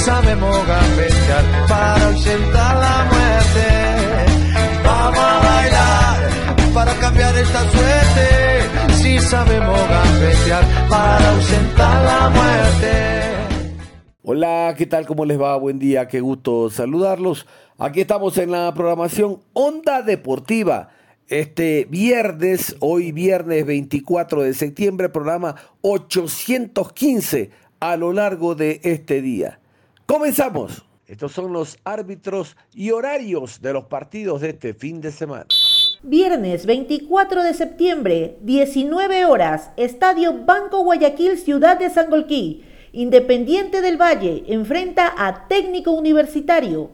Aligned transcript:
Sabemos 0.00 0.56
gambetear 0.66 1.44
para 1.68 2.06
ausentar 2.06 2.76
la 2.76 3.04
muerte. 3.12 3.66
Vamos 4.84 5.18
a 5.18 5.38
bailar 5.40 6.74
para 6.74 6.94
cambiar 6.94 7.36
esta 7.36 7.60
suerte. 7.70 8.94
Si 8.94 9.18
sabemos 9.18 9.78
gambetear 9.88 10.64
para 10.88 11.30
ausentar 11.30 12.04
la 12.04 12.30
muerte. 12.30 12.90
Hola, 14.22 14.74
¿qué 14.76 14.86
tal? 14.86 15.06
¿Cómo 15.06 15.24
les 15.24 15.40
va? 15.40 15.56
Buen 15.56 15.78
día, 15.78 16.08
qué 16.08 16.20
gusto 16.20 16.70
saludarlos. 16.70 17.46
Aquí 17.78 18.00
estamos 18.00 18.38
en 18.38 18.52
la 18.52 18.72
programación 18.72 19.40
Onda 19.52 20.02
Deportiva. 20.02 20.90
Este 21.28 21.86
viernes, 21.88 22.76
hoy 22.80 23.12
viernes 23.12 23.66
24 23.66 24.42
de 24.42 24.54
septiembre, 24.54 25.08
programa 25.10 25.56
815 25.82 27.50
a 27.80 27.96
lo 27.96 28.12
largo 28.12 28.54
de 28.54 28.80
este 28.82 29.22
día. 29.22 29.59
Comenzamos. 30.10 30.84
Estos 31.06 31.30
son 31.30 31.52
los 31.52 31.78
árbitros 31.84 32.56
y 32.74 32.90
horarios 32.90 33.62
de 33.62 33.72
los 33.72 33.84
partidos 33.84 34.40
de 34.40 34.50
este 34.50 34.74
fin 34.74 35.00
de 35.00 35.12
semana. 35.12 35.46
Viernes 36.02 36.66
24 36.66 37.44
de 37.44 37.54
septiembre, 37.54 38.36
19 38.40 39.24
horas, 39.26 39.70
Estadio 39.76 40.44
Banco 40.44 40.82
Guayaquil, 40.82 41.38
Ciudad 41.38 41.78
de 41.78 41.90
Sangolquí. 41.90 42.64
Independiente 42.90 43.82
del 43.82 44.02
Valle 44.02 44.42
enfrenta 44.48 45.14
a 45.16 45.46
Técnico 45.46 45.92
Universitario. 45.92 46.90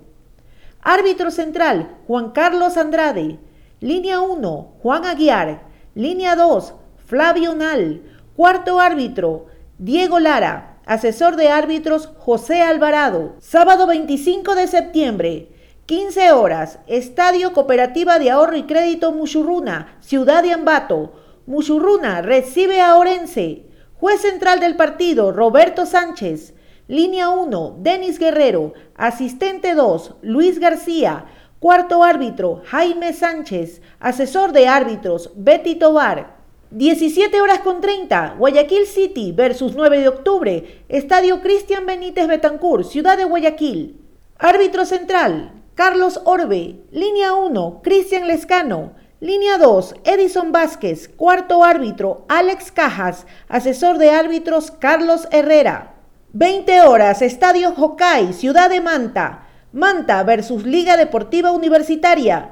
Árbitro 0.83 1.31
central, 1.31 1.97
Juan 2.07 2.33
Carlos 2.33 2.77
Andrade. 2.77 3.39
Línea 3.81 4.21
1, 4.21 4.75
Juan 4.83 5.07
Aguiar. 5.07 5.63
Línea 5.95 6.37
2, 6.37 6.75
Flavio 7.07 7.55
Nal. 7.55 8.03
Cuarto 8.37 8.79
árbitro, 8.79 9.47
Diego 9.79 10.21
Lara. 10.21 10.76
Asesor 10.87 11.35
de 11.35 11.49
árbitros 11.49 12.11
José 12.17 12.63
Alvarado. 12.63 13.35
Sábado 13.41 13.89
25 13.89 14.55
de 14.55 14.69
septiembre, 14.69 15.49
15 15.87 16.31
horas, 16.31 16.79
Estadio 16.87 17.53
Cooperativa 17.53 18.21
de 18.21 18.31
Ahorro 18.31 18.57
y 18.57 18.63
Crédito 18.63 19.11
Muchurruna, 19.11 19.99
Ciudad 19.99 20.45
de 20.45 20.53
Ambato. 20.53 21.15
Muchurruna 21.45 22.23
recibe 22.23 22.81
a 22.81 22.97
Orense. 22.97 23.67
Juez 23.95 24.21
central 24.21 24.61
del 24.61 24.77
partido, 24.77 25.33
Roberto 25.33 25.87
Sánchez. 25.87 26.55
Línea 26.87 27.31
1, 27.31 27.79
Denis 27.81 28.21
Guerrero. 28.21 28.73
Asistente 28.95 29.75
2, 29.75 30.19
Luis 30.23 30.61
García. 30.61 31.25
Cuarto 31.59 32.05
árbitro, 32.05 32.63
Jaime 32.65 33.13
Sánchez. 33.13 33.83
Asesor 33.99 34.53
de 34.53 34.69
árbitros, 34.69 35.33
Betty 35.35 35.75
Tobar. 35.75 36.36
17 36.77 37.41
horas 37.41 37.61
con 37.61 37.81
30, 37.81 38.35
Guayaquil 38.37 38.87
City 38.87 39.33
versus 39.33 39.75
9 39.75 39.99
de 39.99 40.09
octubre, 40.09 40.85
Estadio 40.91 41.41
Cristian 41.41 41.87
Benítez 41.87 42.29
Betancur, 42.29 42.85
Ciudad 42.85 43.17
de 43.17 43.25
Guayaquil. 43.25 43.99
Árbitro 44.39 44.85
central, 44.85 45.53
Carlos 45.75 46.21
Orbe. 46.25 46.83
Línea 46.93 47.33
1, 47.33 47.81
Cristian 47.83 48.27
Lescano. 48.27 48.93
Línea 49.21 49.57
2, 49.57 49.95
Edison 50.05 50.53
Vázquez. 50.53 51.09
Cuarto 51.09 51.65
árbitro, 51.65 52.27
Alex 52.29 52.71
Cajas. 52.73 53.27
Asesor 53.49 53.97
de 53.97 54.11
árbitros, 54.11 54.71
Carlos 54.71 55.29
Herrera. 55.33 55.95
20 56.35 56.83
horas, 56.83 57.23
Estadio 57.23 57.73
Hokai, 57.75 58.35
Ciudad 58.35 58.69
de 58.69 58.83
Manta. 58.83 59.47
Manta 59.73 60.23
versus 60.25 60.67
Liga 60.67 60.99
Deportiva 60.99 61.53
Universitaria. 61.53 62.51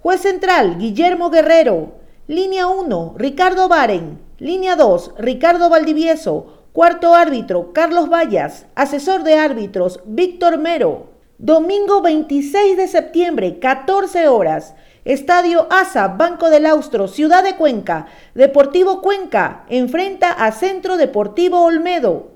Juez 0.00 0.20
central, 0.20 0.78
Guillermo 0.78 1.28
Guerrero. 1.30 2.03
Línea 2.26 2.66
1, 2.68 3.16
Ricardo 3.18 3.68
Baren. 3.68 4.18
Línea 4.38 4.76
2, 4.76 5.12
Ricardo 5.18 5.68
Valdivieso. 5.68 6.64
Cuarto 6.72 7.14
árbitro, 7.14 7.74
Carlos 7.74 8.08
Vallas. 8.08 8.64
Asesor 8.74 9.24
de 9.24 9.34
árbitros, 9.34 10.00
Víctor 10.06 10.56
Mero. 10.56 11.10
Domingo 11.36 12.00
26 12.00 12.78
de 12.78 12.88
septiembre, 12.88 13.58
14 13.58 14.26
horas. 14.28 14.74
Estadio 15.04 15.66
ASA, 15.68 16.08
Banco 16.08 16.48
del 16.48 16.64
Austro, 16.64 17.08
Ciudad 17.08 17.44
de 17.44 17.56
Cuenca. 17.56 18.06
Deportivo 18.34 19.02
Cuenca, 19.02 19.66
enfrenta 19.68 20.30
a 20.30 20.50
Centro 20.50 20.96
Deportivo 20.96 21.62
Olmedo. 21.62 22.30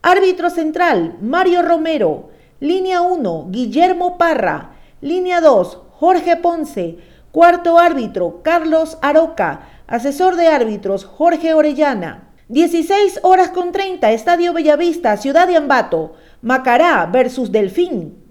Árbitro 0.00 0.48
central, 0.48 1.16
Mario 1.20 1.62
Romero. 1.62 2.28
Línea 2.60 3.00
1, 3.00 3.48
Guillermo 3.50 4.16
Parra. 4.16 4.76
Línea 5.00 5.40
2, 5.40 5.80
Jorge 5.90 6.36
Ponce. 6.36 6.98
Cuarto 7.34 7.80
árbitro, 7.80 8.42
Carlos 8.44 8.96
Aroca. 9.02 9.66
Asesor 9.88 10.36
de 10.36 10.46
árbitros, 10.46 11.04
Jorge 11.04 11.52
Orellana. 11.52 12.32
16 12.48 13.18
horas 13.24 13.50
con 13.50 13.72
30, 13.72 14.12
Estadio 14.12 14.52
Bellavista, 14.52 15.16
Ciudad 15.16 15.48
de 15.48 15.56
Ambato. 15.56 16.12
Macará 16.42 17.04
versus 17.06 17.50
Delfín. 17.50 18.22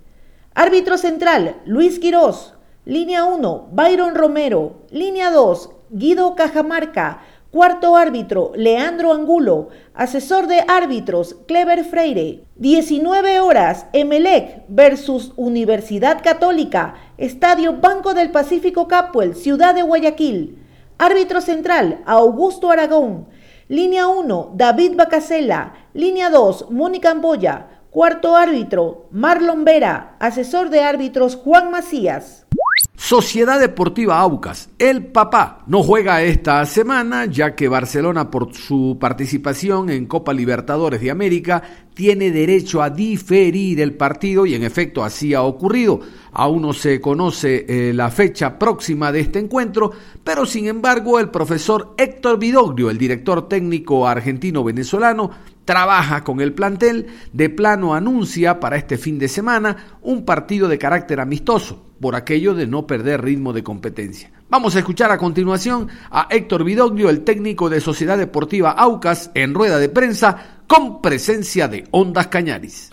Árbitro 0.56 0.98
central, 0.98 1.58
Luis 1.66 2.00
Quirós. 2.00 2.54
Línea 2.86 3.26
1, 3.26 3.72
Byron 3.74 4.16
Romero. 4.16 4.86
Línea 4.90 5.32
2, 5.32 5.70
Guido 5.90 6.34
Cajamarca. 6.36 7.24
Cuarto 7.54 7.96
árbitro, 7.96 8.52
Leandro 8.56 9.14
Angulo. 9.14 9.68
Asesor 9.94 10.48
de 10.48 10.64
árbitros, 10.68 11.36
Clever 11.46 11.86
Freire. 11.86 12.46
19 12.56 13.42
horas, 13.42 13.86
Emelec 13.94 14.64
versus 14.70 15.34
Universidad 15.36 16.24
Católica. 16.24 16.96
Estadio 17.20 17.74
Banco 17.74 18.16
del 18.16 18.32
Pacífico 18.32 18.88
Capuel, 18.88 19.36
Ciudad 19.36 19.76
de 19.76 19.84
Guayaquil. 19.84 20.58
Árbitro 20.98 21.42
central, 21.42 22.02
Augusto 22.08 22.72
Aragón. 22.72 23.28
Línea 23.68 24.08
1, 24.08 24.54
David 24.56 24.96
Bacasela. 24.96 25.74
Línea 25.94 26.32
2, 26.32 26.72
Mónica 26.72 27.12
Amboya. 27.12 27.68
Cuarto 27.92 28.36
árbitro, 28.36 29.10
Marlon 29.12 29.64
Vera. 29.64 30.16
Asesor 30.18 30.72
de 30.72 30.82
árbitros, 30.82 31.36
Juan 31.36 31.70
Macías. 31.70 32.48
Sociedad 32.96 33.60
Deportiva 33.60 34.20
Aucas. 34.20 34.70
El 34.78 35.08
papá 35.08 35.64
no 35.68 35.82
juega 35.82 36.22
esta 36.22 36.66
semana 36.66 37.26
ya 37.26 37.56
que 37.56 37.68
Barcelona 37.68 38.30
por 38.30 38.54
su 38.54 38.98
participación 39.00 39.90
en 39.90 40.06
Copa 40.06 40.32
Libertadores 40.32 41.02
de 41.02 41.12
América 41.12 41.64
tiene 41.96 42.32
derecho 42.32 42.82
a 42.82 42.90
diferir 42.90 43.82
el 43.82 43.96
partido 43.96 44.46
y 44.46 44.54
en 44.54 44.64
efecto 44.64 45.04
así 45.04 45.34
ha 45.34 45.42
ocurrido. 45.42 46.02
Aún 46.32 46.62
no 46.62 46.74
se 46.74 47.02
conoce 47.02 47.66
eh, 47.68 47.94
la 47.94 48.10
fecha 48.10 48.58
próxima 48.58 49.12
de 49.12 49.22
este 49.22 49.40
encuentro, 49.40 49.92
pero 50.24 50.46
sin 50.46 50.68
embargo 50.68 51.20
el 51.20 51.30
profesor 51.30 51.96
Héctor 51.98 52.40
Vidoglio, 52.40 52.90
el 52.90 52.98
director 52.98 53.48
técnico 53.48 54.08
argentino-venezolano, 54.08 55.32
trabaja 55.66 56.24
con 56.24 56.42
el 56.42 56.54
plantel, 56.54 57.08
de 57.32 57.50
plano 57.50 57.96
anuncia 57.96 58.60
para 58.60 58.78
este 58.78 58.98
fin 58.98 59.20
de 59.20 59.28
semana 59.28 59.98
un 60.02 60.26
partido 60.26 60.68
de 60.68 60.78
carácter 60.78 61.20
amistoso, 61.20 61.86
por 62.04 62.18
aquello 62.18 62.54
de 62.54 62.68
no 62.68 62.86
perder 62.86 63.22
ritmo 63.22 63.54
de 63.54 63.64
competencia. 63.64 64.30
Vamos 64.50 64.76
a 64.76 64.80
escuchar 64.80 65.10
a 65.14 65.18
continuación 65.18 65.88
a 66.12 66.28
Héctor 66.30 66.66
Vidoglio, 66.66 67.10
el 67.10 67.24
técnico 67.24 67.70
de 67.70 67.80
Sociedad 67.80 68.18
Deportiva 68.18 68.72
Aucas, 68.72 69.32
en 69.36 69.54
rueda 69.54 69.80
de 69.80 69.88
prensa 69.88 70.66
con 70.68 71.02
presencia 71.02 71.70
de 71.70 71.88
Ondas 71.92 72.28
Cañaris. 72.28 72.90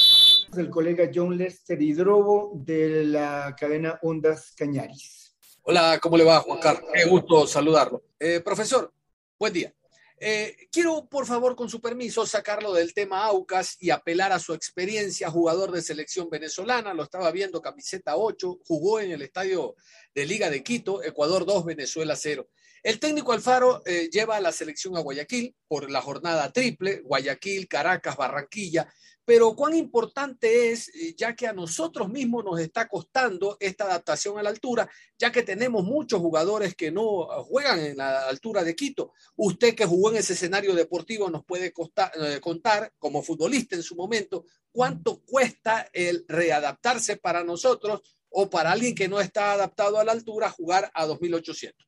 El 0.56 0.70
colega 0.70 1.10
John 1.12 1.36
Lester 1.36 1.82
Hidrobo 1.82 2.52
de 2.54 3.04
la 3.04 3.56
cadena 3.58 3.98
Ondas 4.02 4.54
Cañaris. 4.56 5.34
Hola, 5.62 5.98
¿cómo 6.00 6.16
le 6.16 6.22
va, 6.22 6.38
Juan 6.38 6.60
Carlos? 6.60 6.88
Qué 6.94 7.04
gusto 7.06 7.48
saludarlo. 7.48 8.04
Eh, 8.20 8.40
profesor, 8.44 8.92
buen 9.36 9.52
día. 9.52 9.74
Eh, 10.22 10.68
quiero, 10.70 11.08
por 11.08 11.24
favor, 11.24 11.56
con 11.56 11.70
su 11.70 11.80
permiso, 11.80 12.26
sacarlo 12.26 12.74
del 12.74 12.92
tema 12.92 13.24
Aucas 13.24 13.78
y 13.80 13.88
apelar 13.88 14.32
a 14.32 14.38
su 14.38 14.52
experiencia, 14.52 15.30
jugador 15.30 15.72
de 15.72 15.80
selección 15.80 16.28
venezolana, 16.28 16.92
lo 16.92 17.04
estaba 17.04 17.30
viendo, 17.30 17.62
camiseta 17.62 18.16
8, 18.16 18.58
jugó 18.66 19.00
en 19.00 19.12
el 19.12 19.22
estadio 19.22 19.76
de 20.14 20.26
Liga 20.26 20.50
de 20.50 20.62
Quito, 20.62 21.02
Ecuador 21.02 21.46
2, 21.46 21.64
Venezuela 21.64 22.16
0. 22.16 22.46
El 22.82 23.00
técnico 23.00 23.32
Alfaro 23.32 23.82
eh, 23.86 24.10
lleva 24.12 24.36
a 24.36 24.40
la 24.40 24.52
selección 24.52 24.94
a 24.98 25.00
Guayaquil 25.00 25.56
por 25.66 25.90
la 25.90 26.02
jornada 26.02 26.52
triple, 26.52 27.00
Guayaquil, 27.00 27.66
Caracas, 27.66 28.18
Barranquilla, 28.18 28.92
pero 29.30 29.54
cuán 29.54 29.76
importante 29.76 30.72
es, 30.72 30.88
eh, 30.88 31.14
ya 31.16 31.36
que 31.36 31.46
a 31.46 31.52
nosotros 31.52 32.08
mismos 32.08 32.44
nos 32.44 32.58
está 32.58 32.88
costando 32.88 33.56
esta 33.60 33.84
adaptación 33.84 34.36
a 34.36 34.42
la 34.42 34.50
altura, 34.50 34.90
ya 35.16 35.30
que 35.30 35.44
tenemos 35.44 35.84
muchos 35.84 36.18
jugadores 36.18 36.74
que 36.74 36.90
no 36.90 37.26
juegan 37.44 37.78
en 37.78 37.98
la 37.98 38.26
altura 38.26 38.64
de 38.64 38.74
Quito. 38.74 39.12
Usted 39.36 39.76
que 39.76 39.86
jugó 39.86 40.10
en 40.10 40.16
ese 40.16 40.32
escenario 40.32 40.74
deportivo 40.74 41.30
nos 41.30 41.44
puede 41.44 41.66
eh, 41.66 42.40
contar, 42.40 42.92
como 42.98 43.22
futbolista 43.22 43.76
en 43.76 43.84
su 43.84 43.94
momento, 43.94 44.46
cuánto 44.72 45.22
cuesta 45.22 45.88
el 45.92 46.24
readaptarse 46.26 47.16
para 47.16 47.44
nosotros 47.44 48.00
o 48.30 48.50
para 48.50 48.72
alguien 48.72 48.96
que 48.96 49.06
no 49.06 49.20
está 49.20 49.52
adaptado 49.52 50.00
a 50.00 50.04
la 50.04 50.10
altura 50.10 50.50
jugar 50.50 50.90
a 50.92 51.06
2800. 51.06 51.86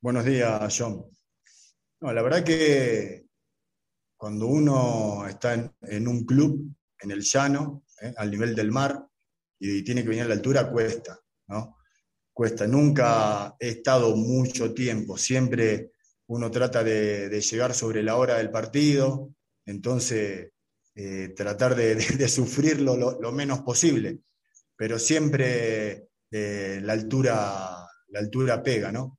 Buenos 0.00 0.24
días, 0.24 0.76
John. 0.78 1.04
No, 1.98 2.12
la 2.12 2.22
verdad 2.22 2.44
que 2.44 3.25
cuando 4.16 4.46
uno 4.46 5.26
está 5.28 5.54
en, 5.82 6.08
un 6.08 6.24
club, 6.24 6.74
en 7.00 7.10
el 7.10 7.20
llano, 7.20 7.84
eh, 8.00 8.14
al 8.16 8.30
nivel 8.30 8.54
del 8.54 8.70
mar, 8.70 9.06
y 9.58 9.82
tiene 9.82 10.02
que 10.02 10.08
venir 10.08 10.24
a 10.24 10.28
la 10.28 10.34
altura, 10.34 10.70
cuesta, 10.70 11.18
¿no? 11.48 11.76
Cuesta. 12.32 12.66
Nunca 12.66 13.56
he 13.58 13.68
estado 13.68 14.16
mucho 14.16 14.72
tiempo, 14.74 15.16
siempre 15.16 15.92
uno 16.28 16.50
trata 16.50 16.82
de, 16.82 17.40
llegar 17.40 17.74
sobre 17.74 18.02
la 18.02 18.16
hora 18.16 18.38
del 18.38 18.50
partido, 18.50 19.30
entonces 19.64 20.50
eh, 20.94 21.32
tratar 21.36 21.74
de, 21.74 22.28
sufrirlo 22.28 22.96
lo, 22.96 23.32
menos 23.32 23.60
posible, 23.60 24.20
pero 24.76 24.98
siempre 24.98 26.08
eh, 26.30 26.80
la, 26.82 26.92
altura, 26.94 27.86
la 28.08 28.18
altura 28.18 28.62
pega, 28.62 28.92
¿no? 28.92 29.18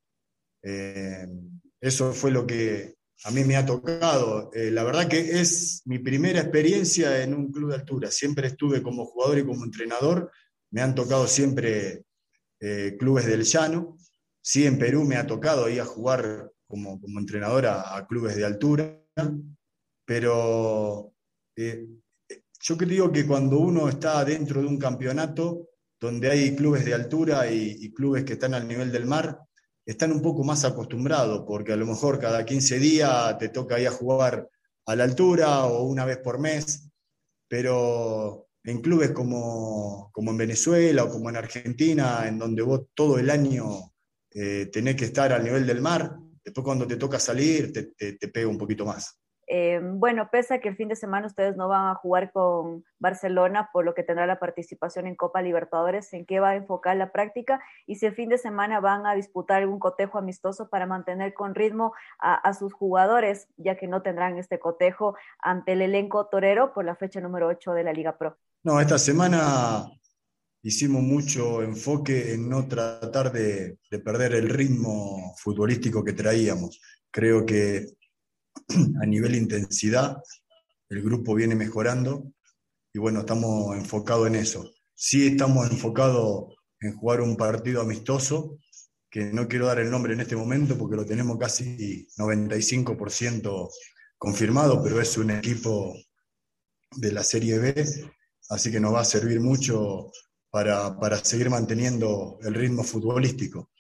eso 1.79 2.11
fue 2.11 2.29
lo 2.31 2.45
que, 2.45 2.96
a 3.23 3.31
mí 3.31 3.43
me 3.43 3.55
ha 3.55 3.65
tocado. 3.65 4.51
Eh, 4.53 4.71
la 4.71 4.83
verdad 4.83 5.07
que 5.07 5.39
es 5.39 5.81
mi 5.85 5.99
primera 5.99 6.39
experiencia 6.39 7.23
en 7.23 7.33
un 7.33 7.51
club 7.51 7.69
de 7.69 7.75
altura. 7.75 8.11
Siempre 8.11 8.47
estuve 8.47 8.81
como 8.81 9.05
jugador 9.05 9.39
y 9.39 9.45
como 9.45 9.65
entrenador. 9.65 10.31
Me 10.71 10.81
han 10.81 10.93
tocado 10.93 11.27
siempre 11.27 12.05
eh, 12.59 12.95
clubes 12.99 13.25
del 13.25 13.43
llano. 13.43 13.97
Sí, 14.41 14.65
en 14.65 14.77
Perú 14.77 15.03
me 15.03 15.15
ha 15.17 15.27
tocado 15.27 15.67
ir 15.69 15.81
a 15.81 15.85
jugar 15.85 16.51
como, 16.67 16.99
como 17.01 17.19
entrenador 17.19 17.65
a, 17.65 18.05
clubes 18.07 18.35
de 18.35 18.45
altura. 18.45 19.03
Pero 20.05 21.13
eh, 21.55 21.87
yo 22.61 22.77
creo 22.77 23.11
que 23.11 23.25
cuando 23.25 23.59
uno 23.59 23.89
está 23.89 24.23
dentro 24.23 24.61
de 24.61 24.67
un 24.67 24.77
campeonato 24.77 25.69
donde 25.99 26.29
hay 26.29 26.55
clubes 26.55 26.85
de 26.85 26.93
altura 26.93 27.51
y 27.51 27.91
clubes 27.91 28.23
que 28.23 28.33
están 28.33 28.53
al 28.53 28.67
nivel 28.67 28.91
del 28.91 29.07
mar, 29.07 29.39
están 29.87 30.11
un 30.11 30.21
poco 30.21 30.43
más 30.43 30.65
acostumbrados, 30.65 31.45
porque 31.47 31.71
a 31.71 31.77
lo 31.77 31.85
mejor 31.85 32.19
cada 32.19 32.45
15 32.45 32.77
días 32.77 33.37
te 33.37 33.47
toca 33.47 33.79
ir 33.79 33.87
a 33.87 33.91
jugar 33.91 34.49
a 34.85 34.95
la 34.95 35.05
altura 35.05 35.65
o 35.65 35.83
una 35.83 36.03
vez 36.03 36.17
por 36.17 36.39
mes, 36.39 36.89
pero 37.47 38.49
en 38.65 38.81
clubes 38.81 39.11
como, 39.11 40.11
en 40.13 40.37
Venezuela 40.37 41.05
o 41.05 41.09
como 41.09 41.29
en 41.29 41.37
Argentina, 41.37 42.27
en 42.27 42.37
donde 42.37 42.63
vos 42.63 42.87
todo 42.93 43.17
el 43.17 43.29
año 43.29 43.93
eh, 44.31 44.69
tenés 44.73 44.97
que 44.97 45.05
estar 45.05 45.31
al 45.31 45.45
nivel 45.45 45.65
del 45.65 45.81
mar, 45.81 46.17
después 46.43 46.65
cuando 46.65 46.85
te 46.85 46.97
toca 46.97 47.17
salir 47.17 47.71
te, 47.71 47.93
te 48.13 48.27
pega 48.27 48.49
un 48.49 48.57
poquito 48.57 48.85
más. 48.85 49.17
Eh, 49.49 49.79
bueno, 49.81 50.29
pese 50.29 50.55
a 50.55 50.59
que 50.59 50.67
el 50.67 50.75
fin 50.75 50.89
de 50.89 50.97
semana 50.97 51.25
ustedes 51.25 51.55
no 51.55 51.69
van 51.69 51.87
a 51.87 51.95
jugar 51.95 52.33
con 52.33 52.83
Barcelona, 52.99 53.69
por 53.71 53.85
lo 53.85 53.93
que 53.93 54.03
tendrá 54.03 54.27
la 54.27 54.39
participación 54.39 55.07
en 55.07 55.15
Copa 55.15 55.41
Libertadores, 55.41 56.11
¿en 56.13 56.25
qué 56.25 56.41
va 56.41 56.49
a 56.49 56.55
enfocar 56.55 56.97
la 56.97 57.13
práctica? 57.13 57.61
Y 57.85 57.95
si 57.95 58.05
el 58.05 58.13
fin 58.13 58.27
de 58.27 58.37
semana 58.37 58.81
van 58.81 59.05
a 59.05 59.15
disputar 59.15 59.61
algún 59.61 59.79
cotejo 59.79 60.17
amistoso 60.17 60.69
para 60.69 60.85
mantener 60.85 61.33
con 61.33 61.55
ritmo 61.55 61.93
a, 62.19 62.53
sus 62.53 62.73
jugadores, 62.73 63.47
ya 63.55 63.77
que 63.77 63.87
no 63.87 64.01
tendrán 64.01 64.37
este 64.37 64.59
cotejo 64.59 65.15
ante 65.39 65.73
el 65.73 65.81
elenco 65.81 66.27
torero 66.27 66.73
por 66.73 66.83
la 66.83 66.95
fecha 66.95 67.21
número 67.21 67.47
8 67.47 67.73
de 67.73 67.83
la 67.83 67.93
Liga 67.93 68.17
Pro. 68.17 68.37
No, 68.63 68.81
esta 68.81 68.97
semana 68.97 69.85
hicimos 70.61 71.01
mucho 71.03 71.63
enfoque 71.63 72.33
en 72.33 72.49
no 72.49 72.67
tratar 72.67 73.31
de 73.31 73.77
perder 74.03 74.33
el 74.33 74.49
ritmo 74.49 75.33
futbolístico 75.37 76.03
que 76.03 76.13
traíamos. 76.13 76.81
Creo 77.11 77.45
que 77.45 77.85
a 79.01 79.05
nivel 79.05 79.35
intensidad, 79.35 80.17
el 80.89 81.01
grupo 81.01 81.35
viene 81.35 81.55
mejorando 81.55 82.31
y 82.93 82.99
bueno, 82.99 83.21
estamos 83.21 83.75
enfocados 83.75 84.27
en 84.27 84.35
eso. 84.35 84.73
Sí 84.93 85.27
estamos 85.27 85.69
enfocados 85.69 86.55
en 86.79 86.95
jugar 86.95 87.21
un 87.21 87.35
partido 87.35 87.81
amistoso, 87.81 88.57
que 89.09 89.25
no 89.25 89.47
quiero 89.47 89.67
dar 89.67 89.79
el 89.79 89.89
nombre 89.89 90.13
en 90.13 90.21
este 90.21 90.35
momento 90.35 90.77
porque 90.77 90.95
lo 90.95 91.05
tenemos 91.05 91.37
casi 91.37 92.07
95% 92.17 93.69
confirmado, 94.17 94.83
pero 94.83 94.99
es 94.99 95.17
un 95.17 95.31
equipo 95.31 95.95
de 96.95 97.11
la 97.11 97.23
Serie 97.23 97.59
B, 97.59 97.85
así 98.49 98.71
que 98.71 98.79
nos 98.79 98.93
va 98.93 99.01
a 99.01 99.05
servir 99.05 99.39
mucho 99.39 100.11
para, 100.49 100.97
para 100.99 101.23
seguir 101.23 101.49
manteniendo 101.49 102.39
el 102.41 102.53
ritmo 102.53 102.83
futbolístico. 102.83 103.71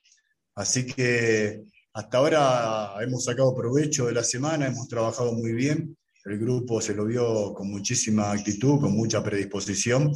Así 0.55 0.85
que 0.85 1.63
hasta 1.97 2.19
ahora 2.19 2.93
hemos 3.01 3.23
sacado 3.23 3.55
provecho 3.55 4.05
de 4.05 4.13
la 4.13 4.23
semana, 4.23 4.67
hemos 4.67 4.87
trabajado 4.87 5.33
muy 5.33 5.51
bien, 5.53 5.97
el 6.25 6.37
grupo 6.37 6.79
se 6.79 6.93
lo 6.93 7.05
vio 7.05 7.55
con 7.55 7.71
muchísima 7.71 8.31
actitud, 8.31 8.79
con 8.79 8.91
mucha 8.91 9.23
predisposición, 9.23 10.11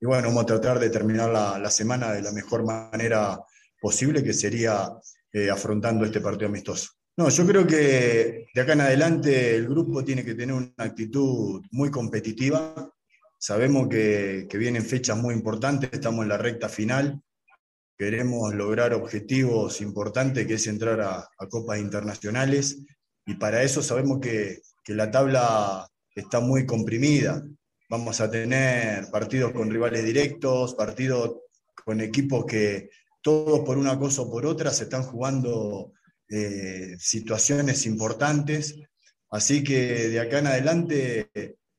y 0.00 0.06
bueno, 0.06 0.28
vamos 0.28 0.44
a 0.44 0.46
tratar 0.46 0.78
de 0.78 0.90
terminar 0.90 1.30
la, 1.30 1.70
semana 1.70 2.12
de 2.12 2.22
la 2.22 2.30
mejor 2.30 2.64
manera 2.64 3.40
posible, 3.80 4.22
que 4.22 4.32
sería 4.32 4.88
eh, 5.32 5.50
afrontando 5.50 6.04
este 6.04 6.20
partido 6.20 6.48
amistoso. 6.48 6.90
No, 7.16 7.28
yo 7.28 7.44
creo 7.44 7.66
que 7.66 8.46
de 8.54 8.60
acá 8.60 8.74
en 8.74 8.82
adelante 8.82 9.56
el 9.56 9.66
grupo 9.66 10.04
tiene 10.04 10.24
que 10.24 10.36
tener 10.36 10.54
una 10.54 10.72
actitud 10.78 11.62
muy 11.72 11.90
competitiva. 11.90 12.92
Sabemos 13.36 13.88
que, 13.88 14.46
que 14.48 14.56
vienen 14.56 14.84
fechas 14.84 15.16
muy 15.16 15.34
importantes, 15.34 15.90
estamos 15.92 16.22
en 16.22 16.28
la 16.28 16.38
recta 16.38 16.68
final, 16.68 17.20
queremos 17.96 18.54
lograr 18.54 18.92
objetivos 18.94 19.80
importantes, 19.80 20.46
que 20.46 20.54
es 20.54 20.66
entrar 20.66 21.00
a, 21.00 21.28
copas 21.48 21.78
internacionales, 21.78 22.78
y 23.26 23.34
para 23.34 23.62
eso 23.62 23.82
sabemos 23.82 24.20
que, 24.20 24.60
la 24.86 25.10
tabla 25.10 25.88
está 26.14 26.40
muy 26.40 26.66
comprimida. 26.66 27.42
Vamos 27.88 28.20
a 28.20 28.30
tener 28.30 29.06
partidos 29.10 29.52
con 29.52 29.70
rivales 29.70 30.04
directos, 30.04 30.74
partidos 30.74 31.36
con 31.86 32.02
equipos 32.02 32.44
que 32.44 32.90
todos 33.22 33.60
por 33.60 33.78
una 33.78 33.98
cosa 33.98 34.20
o 34.20 34.30
por 34.30 34.44
otra 34.44 34.70
se 34.70 34.84
están 34.84 35.04
jugando 35.04 35.94
eh, 36.28 36.96
situaciones 36.98 37.86
importantes. 37.86 38.78
Así 39.30 39.64
que 39.64 40.10
de 40.10 40.20
acá 40.20 40.40
en 40.40 40.48
adelante 40.48 41.30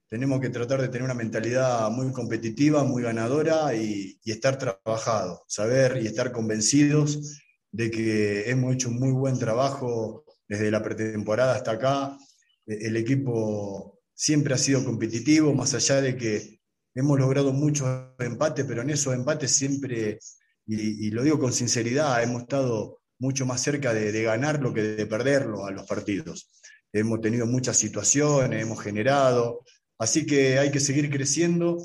tenemos 0.08 0.40
que 0.40 0.50
tratar 0.50 0.82
de 0.82 0.88
tener 0.88 1.04
una 1.04 1.14
mentalidad 1.14 1.90
muy 1.90 2.12
competitiva, 2.12 2.84
muy 2.84 3.04
ganadora 3.04 3.76
y, 3.76 4.20
estar 4.26 4.58
trabajado, 4.58 5.44
saber 5.48 6.00
y 6.02 6.08
estar 6.08 6.32
convencidos 6.32 7.42
de 7.72 7.90
que 7.90 8.50
hemos 8.50 8.76
hecho 8.76 8.90
un 8.90 9.00
muy 9.00 9.12
buen 9.12 9.40
trabajo 9.40 10.24
desde 10.48 10.72
la 10.72 10.84
pretemporada 10.84 11.56
hasta 11.56 11.72
acá. 11.72 12.18
E, 12.66 12.88
el 12.88 12.98
equipo 12.98 14.00
siempre 14.14 14.54
ha 14.54 14.58
sido 14.58 14.86
competitivo, 14.86 15.54
más 15.54 15.74
allá 15.74 16.02
de 16.02 16.16
que 16.16 16.60
hemos 16.94 17.20
logrado 17.20 17.52
muchos 17.52 17.88
empates, 18.20 18.66
pero 18.66 18.84
en 18.84 18.92
esos 18.92 19.14
empates 19.14 19.52
siempre, 19.52 20.20
y, 20.68 21.10
lo 21.12 21.24
digo 21.24 21.40
con 21.40 21.52
sinceridad, 21.52 22.22
hemos 22.24 22.44
estado 22.44 23.02
mucho 23.20 23.46
más 23.46 23.62
cerca 23.62 23.94
de, 23.94 24.12
de 24.12 24.24
ganarlo 24.24 24.74
que 24.74 24.84
de 24.84 25.06
perderlo 25.08 25.66
a 25.66 25.72
los 25.72 25.88
partidos. 25.88 26.50
Hemos 26.94 27.22
tenido 27.22 27.46
muchas 27.46 27.76
situaciones, 27.78 28.62
hemos 28.62 28.82
generado, 28.82 29.66
Así 29.98 30.26
que 30.26 30.60
hay 30.60 30.72
que 30.72 30.80
seguir 30.80 31.10
creciendo, 31.10 31.78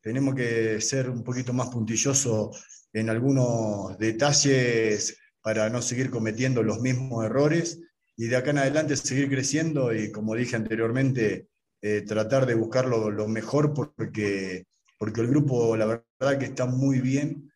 tenemos 0.00 0.34
que 0.34 0.80
ser 0.80 1.10
un 1.10 1.22
poquito 1.22 1.52
más 1.52 1.68
puntillosos 1.68 2.64
en 2.92 3.10
algunos 3.10 3.98
detalles 3.98 5.18
para 5.42 5.68
no 5.68 5.82
seguir 5.82 6.10
cometiendo 6.10 6.62
los 6.62 6.80
mismos 6.80 7.24
errores 7.24 7.80
y 8.16 8.26
de 8.26 8.36
acá 8.36 8.50
en 8.50 8.58
adelante 8.58 8.96
seguir 8.96 9.28
creciendo 9.28 9.94
y 9.94 10.10
como 10.10 10.34
dije 10.34 10.56
anteriormente, 10.56 11.48
eh, 11.80 12.02
tratar 12.02 12.46
de 12.46 12.54
buscar 12.54 12.86
lo, 12.86 13.28
mejor 13.28 13.74
porque, 13.74 14.66
porque 14.98 15.20
el 15.20 15.28
grupo 15.28 15.76
la 15.76 15.86
verdad 15.86 16.38
que 16.38 16.46
está 16.46 16.66
muy 16.66 17.00
bien, 17.00 17.52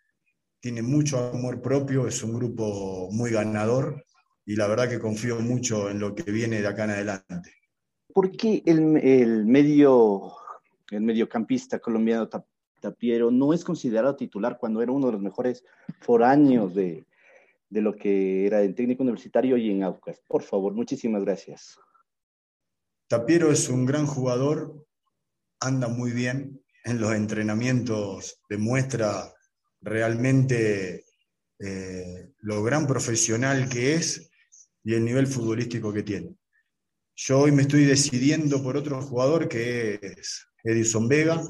tiene 0.60 0.82
mucho 0.82 1.30
amor 1.30 1.60
propio, 1.60 2.06
es 2.06 2.22
un 2.22 2.34
grupo 2.34 3.08
muy 3.10 3.30
ganador 3.32 4.04
y 4.44 4.56
la 4.56 4.68
verdad 4.68 4.88
que 4.88 5.00
confío 5.00 5.40
mucho 5.40 5.90
en 5.90 5.98
lo 5.98 6.14
que 6.14 6.30
viene 6.30 6.60
de 6.60 6.68
acá 6.68 6.84
en 6.84 6.90
adelante. 6.90 7.61
¿Por 8.12 8.30
qué 8.36 8.62
el, 8.66 9.44
medio, 9.46 10.32
el 10.90 11.00
mediocampista 11.00 11.78
colombiano 11.78 12.28
Tapiero 12.80 13.30
no 13.30 13.54
es 13.54 13.64
considerado 13.64 14.16
titular 14.16 14.58
cuando 14.58 14.82
era 14.82 14.92
uno 14.92 15.06
de 15.06 15.12
los 15.12 15.22
mejores 15.22 15.64
foráneos 16.00 16.74
de, 16.74 17.06
lo 17.70 17.94
que 17.94 18.46
era 18.46 18.60
el 18.60 18.74
técnico 18.74 19.02
universitario 19.02 19.56
y 19.56 19.70
en 19.70 19.84
Aucas? 19.84 20.20
Por 20.28 20.42
favor, 20.42 20.74
muchísimas 20.74 21.22
gracias. 21.22 21.78
Tapiero 23.08 23.52
es 23.52 23.68
un 23.68 23.86
gran 23.86 24.06
jugador, 24.06 24.86
anda 25.60 25.88
muy 25.88 26.10
bien 26.10 26.60
en 26.84 27.00
los 27.00 27.14
entrenamientos, 27.14 28.40
demuestra 28.48 29.32
realmente 29.80 31.04
eh, 31.58 32.32
lo 32.38 32.62
gran 32.62 32.86
profesional 32.86 33.68
que 33.68 33.94
es 33.94 34.30
y 34.82 34.94
el 34.94 35.04
nivel 35.04 35.26
futbolístico 35.26 35.92
que 35.92 36.02
tiene. 36.02 36.36
Yo 37.24 37.38
hoy 37.38 37.52
me 37.52 37.62
estoy 37.62 37.84
decidiendo 37.84 38.62
por 38.62 38.76
otro 38.76 39.00
jugador 39.00 39.48
que 39.48 40.00
es 40.02 40.44
Edison 40.64 41.06
Vega, 41.06 41.40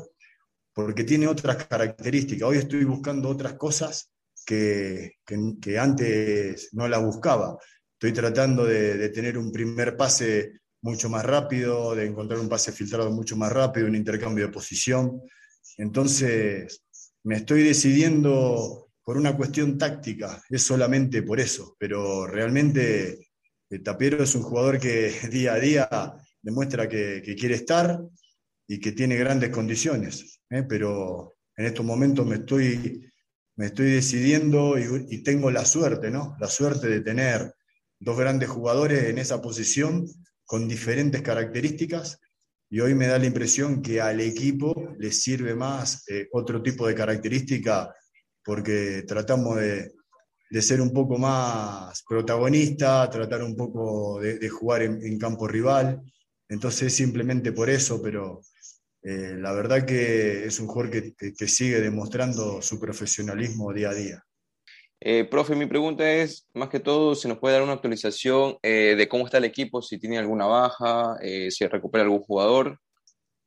porque 0.74 1.04
tiene 1.04 1.26
otras 1.26 1.64
características. 1.66 2.46
Hoy 2.48 2.58
estoy 2.58 2.84
buscando 2.84 3.30
otras 3.30 3.54
cosas 3.54 4.10
que, 4.44 5.14
que, 5.24 5.78
antes 5.78 6.68
no 6.72 6.88
las 6.88 7.02
buscaba. 7.02 7.56
Estoy 7.94 8.12
tratando 8.12 8.66
de, 8.66 8.98
de, 8.98 9.08
tener 9.08 9.38
un 9.38 9.50
primer 9.50 9.96
pase 9.96 10.60
mucho 10.82 11.08
más 11.08 11.24
rápido, 11.24 11.94
de 11.94 12.06
encontrar 12.06 12.40
un 12.40 12.48
pase 12.48 12.72
filtrado 12.72 13.10
mucho 13.10 13.36
más 13.36 13.50
rápido, 13.50 13.86
un 13.86 13.96
intercambio 13.96 14.46
de 14.46 14.52
posición. 14.52 15.22
Entonces, 15.78 16.82
me 17.22 17.36
estoy 17.36 17.62
decidiendo 17.62 18.90
por 19.02 19.16
una 19.16 19.34
cuestión 19.36 19.78
táctica, 19.78 20.42
es 20.50 20.62
solamente 20.62 21.22
por 21.22 21.40
eso, 21.40 21.76
pero 21.78 22.26
realmente 22.26 23.31
Tapiero 23.80 24.22
es 24.22 24.34
un 24.34 24.42
jugador 24.42 24.78
que 24.78 25.12
día 25.30 25.54
a 25.54 25.58
día 25.58 25.88
demuestra 26.40 26.88
que, 26.88 27.22
quiere 27.38 27.54
estar 27.54 28.00
y 28.66 28.80
que 28.80 28.92
tiene 28.92 29.16
grandes 29.16 29.50
condiciones, 29.50 30.40
¿eh? 30.50 30.64
pero 30.68 31.34
en 31.56 31.66
estos 31.66 31.84
momentos 31.84 32.26
me 32.26 32.36
estoy, 32.36 33.10
me 33.56 33.66
estoy 33.66 33.92
decidiendo 33.92 34.78
y, 34.78 35.06
y, 35.10 35.22
tengo 35.22 35.50
la 35.50 35.64
suerte, 35.64 36.10
¿no? 36.10 36.36
La 36.40 36.48
suerte 36.48 36.88
de 36.88 37.00
tener 37.00 37.54
dos 37.98 38.18
grandes 38.18 38.48
jugadores 38.48 39.04
en 39.04 39.18
esa 39.18 39.40
posición 39.40 40.06
con 40.44 40.68
diferentes 40.68 41.22
características 41.22 42.18
y 42.68 42.80
hoy 42.80 42.94
me 42.94 43.06
da 43.06 43.18
la 43.18 43.26
impresión 43.26 43.82
que 43.82 44.00
al 44.00 44.20
equipo 44.20 44.94
le 44.98 45.12
sirve 45.12 45.54
más 45.54 46.08
eh, 46.08 46.28
otro 46.32 46.62
tipo 46.62 46.86
de 46.86 46.94
característica 46.94 47.94
porque 48.44 49.04
tratamos 49.06 49.56
de, 49.56 49.92
de, 50.52 50.62
ser 50.62 50.80
un 50.80 50.92
poco 50.92 51.18
más 51.18 52.02
protagonista, 52.08 53.08
tratar 53.08 53.42
un 53.42 53.56
poco 53.56 54.20
de, 54.20 54.38
de 54.38 54.48
jugar 54.48 54.82
en, 54.82 55.04
en, 55.04 55.18
campo 55.18 55.48
rival. 55.48 56.00
Entonces 56.48 56.94
simplemente 56.94 57.52
por 57.52 57.70
eso, 57.70 58.02
pero 58.02 58.42
eh, 59.02 59.36
la 59.38 59.52
verdad 59.52 59.84
que 59.86 60.44
es 60.44 60.60
un 60.60 60.66
jugador 60.66 60.90
que, 60.90 61.14
que, 61.14 61.32
que 61.32 61.48
sigue 61.48 61.80
demostrando 61.80 62.60
su 62.60 62.78
profesionalismo 62.78 63.72
día 63.72 63.90
a 63.90 63.94
día. 63.94 64.24
Eh, 65.00 65.24
profe, 65.24 65.56
mi 65.56 65.66
pregunta 65.66 66.08
es, 66.12 66.46
más 66.54 66.68
que 66.68 66.78
todo, 66.78 67.14
si 67.14 67.26
nos 67.26 67.38
puede 67.38 67.54
dar 67.54 67.64
una 67.64 67.72
actualización 67.72 68.56
eh, 68.62 68.94
de 68.96 69.08
cómo 69.08 69.24
está 69.24 69.38
el 69.38 69.44
equipo, 69.44 69.82
si 69.82 69.98
tiene 69.98 70.18
alguna 70.18 70.46
baja, 70.46 71.16
si 71.50 71.66
recupera 71.66 72.04
algún 72.04 72.20
jugador. 72.20 72.78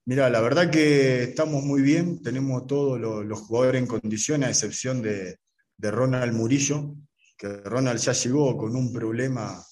Mira, 0.05 0.29
la 0.29 0.41
verdad 0.41 0.69
que 0.69 1.23
estamos 1.23 1.63
muy 1.63 1.81
bien, 1.81 2.21
tenemos 2.21 2.67
todos 2.67 2.99
los, 2.99 3.25
los 3.25 3.39
jugadores 3.39 3.81
en 3.81 3.87
condiciones, 3.87 4.47
a 4.47 4.51
excepción 4.51 5.01
de, 5.01 5.37
de, 5.77 5.91
Ronald 5.91 6.33
Murillo, 6.33 6.95
que 7.37 7.47
Ronald 7.47 7.99
ya 7.99 8.13
llegó 8.13 8.57
con 8.57 8.75
un 8.75 8.91
problema 8.93 9.63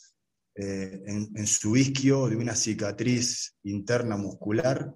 eh, 0.56 1.02
en, 1.06 1.48
su 1.48 1.76
isquio 1.76 2.28
de 2.28 2.36
una 2.36 2.56
cicatriz 2.56 3.56
interna 3.64 4.18
muscular, 4.18 4.94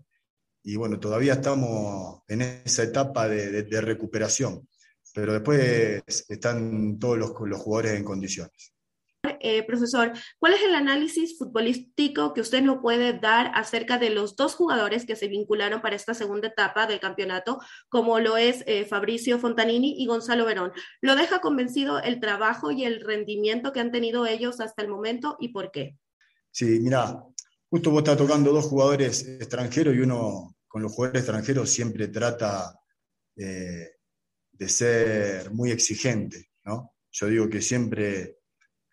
y 0.63 0.75
bueno, 0.75 0.99
todavía 0.99 1.33
estamos 1.33 2.21
en 2.27 2.41
esa 2.41 2.83
etapa 2.83 3.27
de, 3.27 3.81
recuperación 3.81 4.67
pero 5.13 5.33
después 5.33 6.03
están 6.29 6.99
todos 6.99 7.17
los 7.17 7.31
jugadores 7.31 7.93
en 7.93 8.03
condiciones. 8.03 8.76
Eh, 9.39 9.63
profesor, 9.63 10.13
¿cuál 10.39 10.53
es 10.53 10.61
el 10.63 10.75
análisis 10.75 11.37
futbolístico 11.37 12.33
que 12.33 12.41
usted 12.41 12.61
nos 12.61 12.79
puede 12.79 13.13
dar 13.13 13.51
acerca 13.53 13.97
de 13.97 14.09
los 14.09 14.35
dos 14.35 14.55
jugadores 14.55 15.05
que 15.05 15.15
se 15.15 15.27
vincularon 15.27 15.81
para 15.81 15.95
esta 15.95 16.13
segunda 16.13 16.47
etapa 16.47 16.87
del 16.87 16.99
campeonato, 16.99 17.59
como 17.89 18.19
lo 18.19 18.37
es 18.37 18.63
eh, 18.67 18.85
Fabricio 18.85 19.39
Fontanini 19.39 20.01
y 20.01 20.05
Gonzalo 20.05 20.45
Verón? 20.45 20.71
¿Lo 21.01 21.15
deja 21.15 21.39
convencido 21.39 21.99
el 21.99 22.19
trabajo 22.19 22.71
y 22.71 22.85
el 22.85 23.01
rendimiento 23.01 23.71
que 23.71 23.79
han 23.79 23.91
tenido 23.91 24.25
ellos 24.25 24.59
hasta 24.59 24.81
el 24.81 24.89
momento 24.89 25.37
y 25.39 25.49
por 25.49 25.71
qué? 25.71 25.97
Sí, 26.51 26.79
mira, 26.79 27.23
justo 27.69 27.91
vos 27.91 27.99
estás 27.99 28.17
tocando 28.17 28.51
dos 28.51 28.65
jugadores 28.65 29.27
extranjeros 29.27 29.95
y 29.95 29.99
uno 29.99 30.55
con 30.67 30.81
los 30.81 30.93
jugadores 30.93 31.21
extranjeros 31.21 31.69
siempre 31.69 32.07
trata 32.07 32.79
eh, 33.35 33.91
de 34.51 34.69
ser 34.69 35.51
muy 35.51 35.71
exigente, 35.71 36.49
¿no? 36.65 36.95
Yo 37.11 37.27
digo 37.27 37.49
que 37.49 37.61
siempre 37.61 38.36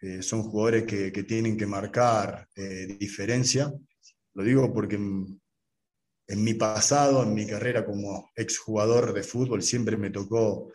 eh, 0.04 0.23
son 0.23 0.42
jugadores 0.42 0.84
que, 0.84 1.11
que, 1.11 1.23
tienen 1.23 1.56
que 1.56 1.66
marcar 1.66 2.46
eh, 2.54 2.96
diferencia. 2.99 3.73
Lo 4.34 4.44
digo 4.44 4.70
porque 4.73 4.96
en, 4.96 5.40
mi 6.28 6.54
pasado, 6.54 7.23
en 7.23 7.32
mi 7.32 7.46
carrera 7.46 7.87
como 7.87 8.30
exjugador 8.37 9.14
de 9.14 9.23
fútbol, 9.23 9.62
siempre 9.62 9.96
me 9.96 10.11
tocó 10.11 10.70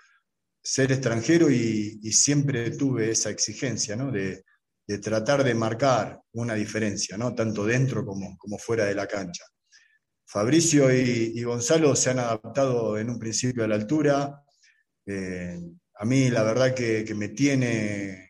ser 0.64 0.92
extranjero 0.92 1.52
y, 1.52 2.00
siempre 2.12 2.72
tuve 2.72 3.12
esa 3.12 3.30
exigencia, 3.30 3.96
¿no? 3.96 4.12
De, 4.12 4.46
de, 4.88 4.98
tratar 4.98 5.44
de 5.44 5.54
marcar 5.54 6.20
una 6.34 6.56
diferencia, 6.56 7.16
¿no? 7.16 7.36
Tanto 7.36 7.66
dentro 7.66 8.04
como, 8.04 8.36
como 8.38 8.58
fuera 8.58 8.86
de 8.86 8.96
la 8.96 9.08
cancha. 9.08 9.44
Fabricio 10.26 10.92
y, 10.92 11.44
Gonzalo 11.44 11.96
se 11.96 12.10
han 12.10 12.20
adaptado 12.20 12.98
en 12.98 13.12
un 13.12 13.20
principio 13.20 13.64
a 13.64 13.68
la 13.68 13.76
altura, 13.76 14.44
eh, 15.06 15.60
a 15.96 16.06
mí 16.06 16.30
la 16.30 16.44
verdad 16.44 16.74
que, 16.74 17.14
me 17.16 17.30
tiene 17.30 18.29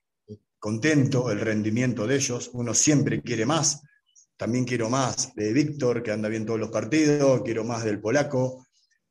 contento 0.59 1.31
el 1.31 1.39
rendimiento 1.39 2.05
de 2.05 2.15
ellos. 2.15 2.51
Uno 2.53 2.73
siempre 2.73 3.21
quiere 3.21 3.45
más. 3.45 3.81
También 4.37 4.65
quiero 4.65 4.89
más 4.89 5.33
de 5.35 5.51
Víctor, 5.53 6.03
que 6.03 6.11
anda 6.11 6.29
bien 6.29 6.45
todos 6.45 6.59
los 6.59 6.69
partidos. 6.69 7.41
Quiero 7.43 7.63
más 7.63 7.83
del 7.83 7.99
polaco. 7.99 8.65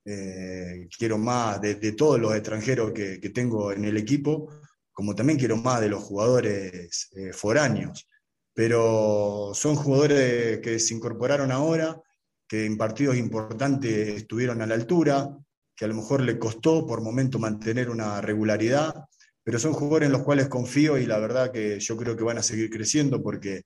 Eh, 0.04 0.88
quiero 0.96 1.18
más 1.18 1.60
de, 1.60 1.74
todos 1.92 2.18
los 2.18 2.34
extranjeros 2.34 2.92
que, 2.92 3.20
que, 3.20 3.30
tengo 3.30 3.72
en 3.72 3.84
el 3.84 3.96
equipo. 3.96 4.50
Como 4.92 5.14
también 5.14 5.38
quiero 5.38 5.56
más 5.56 5.80
de 5.80 5.88
los 5.88 6.02
jugadores 6.02 7.08
eh, 7.16 7.32
foráneos. 7.32 8.08
Pero 8.54 9.52
son 9.54 9.76
jugadores 9.76 10.60
que 10.60 10.78
se 10.78 10.94
incorporaron 10.94 11.52
ahora, 11.52 12.00
que 12.48 12.64
en 12.64 12.76
partidos 12.76 13.16
importantes 13.16 14.08
estuvieron 14.08 14.62
a 14.62 14.66
la 14.66 14.74
altura, 14.74 15.28
que 15.76 15.84
a 15.84 15.88
lo 15.88 15.94
mejor 15.94 16.22
le 16.22 16.38
costó 16.38 16.84
por 16.84 17.00
momento 17.00 17.38
mantener 17.38 17.88
una 17.88 18.20
regularidad, 18.20 19.04
pero 19.48 19.58
son 19.58 19.72
jugadores 19.72 20.08
en 20.08 20.12
los 20.12 20.24
cuales 20.24 20.46
confío 20.48 20.98
y 20.98 21.06
la 21.06 21.18
verdad 21.18 21.50
que 21.50 21.80
yo 21.80 21.96
creo 21.96 22.14
que 22.14 22.22
van 22.22 22.36
a 22.36 22.42
seguir 22.42 22.68
creciendo 22.68 23.22
porque 23.22 23.62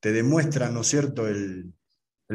te 0.00 0.10
demuestran, 0.10 0.74
¿no 0.74 0.80
es 0.80 0.88
cierto?, 0.88 1.28
el, 1.28 1.72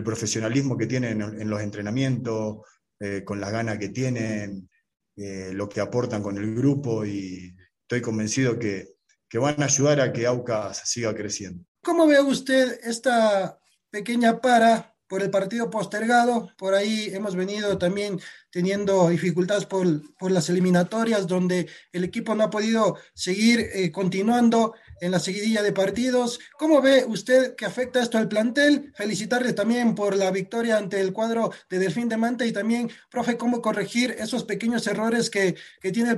profesionalismo 0.05 0.77
que 0.77 0.87
tienen 0.87 1.21
en, 1.21 1.41
en 1.41 1.49
los 1.49 1.59
entrenamientos, 1.59 2.59
eh, 2.97 3.25
con 3.25 3.41
las 3.41 3.51
ganas 3.51 3.77
que 3.77 3.89
tienen, 3.89 4.69
eh, 5.17 5.51
lo 5.53 5.67
que 5.67 5.81
aportan 5.81 6.23
con 6.23 6.37
el 6.37 6.55
grupo 6.55 7.05
y 7.05 7.53
estoy 7.81 7.99
convencido 7.99 8.57
que, 8.57 8.93
que 9.27 9.37
van 9.37 9.61
a 9.61 9.65
ayudar 9.65 9.99
a 9.99 10.13
que 10.13 10.25
Aucas 10.25 10.89
siga 10.89 11.13
creciendo. 11.13 11.65
¿Cómo 11.83 12.07
ve 12.07 12.21
usted 12.21 12.79
esta 12.83 13.59
pequeña 13.89 14.39
para 14.39 14.95
por 15.07 15.23
el 15.23 15.29
partido 15.29 15.69
postergado. 15.69 16.51
Por 16.57 16.73
ahí 16.73 17.09
hemos 17.13 17.35
venido 17.35 17.77
también 17.77 18.19
teniendo 18.51 19.09
dificultades 19.09 19.65
por, 19.65 19.85
por 20.17 20.31
las 20.31 20.49
eliminatorias, 20.49 21.27
donde 21.27 21.67
el 21.91 22.03
equipo 22.03 22.35
no 22.35 22.43
ha 22.43 22.49
podido 22.49 22.97
seguir 23.13 23.59
eh, 23.73 23.91
continuando 23.91 24.73
en 24.99 25.11
la 25.11 25.19
seguidilla 25.19 25.61
de 25.61 25.71
partidos. 25.71 26.39
¿Cómo 26.57 26.81
ve 26.81 27.05
usted 27.07 27.55
que 27.55 27.65
afecta 27.65 28.01
esto 28.01 28.17
al 28.17 28.27
plantel? 28.27 28.91
Felicitarle 28.95 29.53
también 29.53 29.95
por 29.95 30.15
la 30.15 30.31
victoria 30.31 30.77
ante 30.77 30.99
el 30.99 31.13
cuadro 31.13 31.51
de 31.69 31.79
Delfín 31.79 32.09
de 32.09 32.17
Manta 32.17 32.45
y 32.45 32.51
también, 32.51 32.89
profe, 33.09 33.37
cómo 33.37 33.61
corregir 33.61 34.15
esos 34.17 34.43
pequeños 34.43 34.87
errores 34.87 35.29
que, 35.29 35.55
que, 35.81 35.91
tiene, 35.91 36.17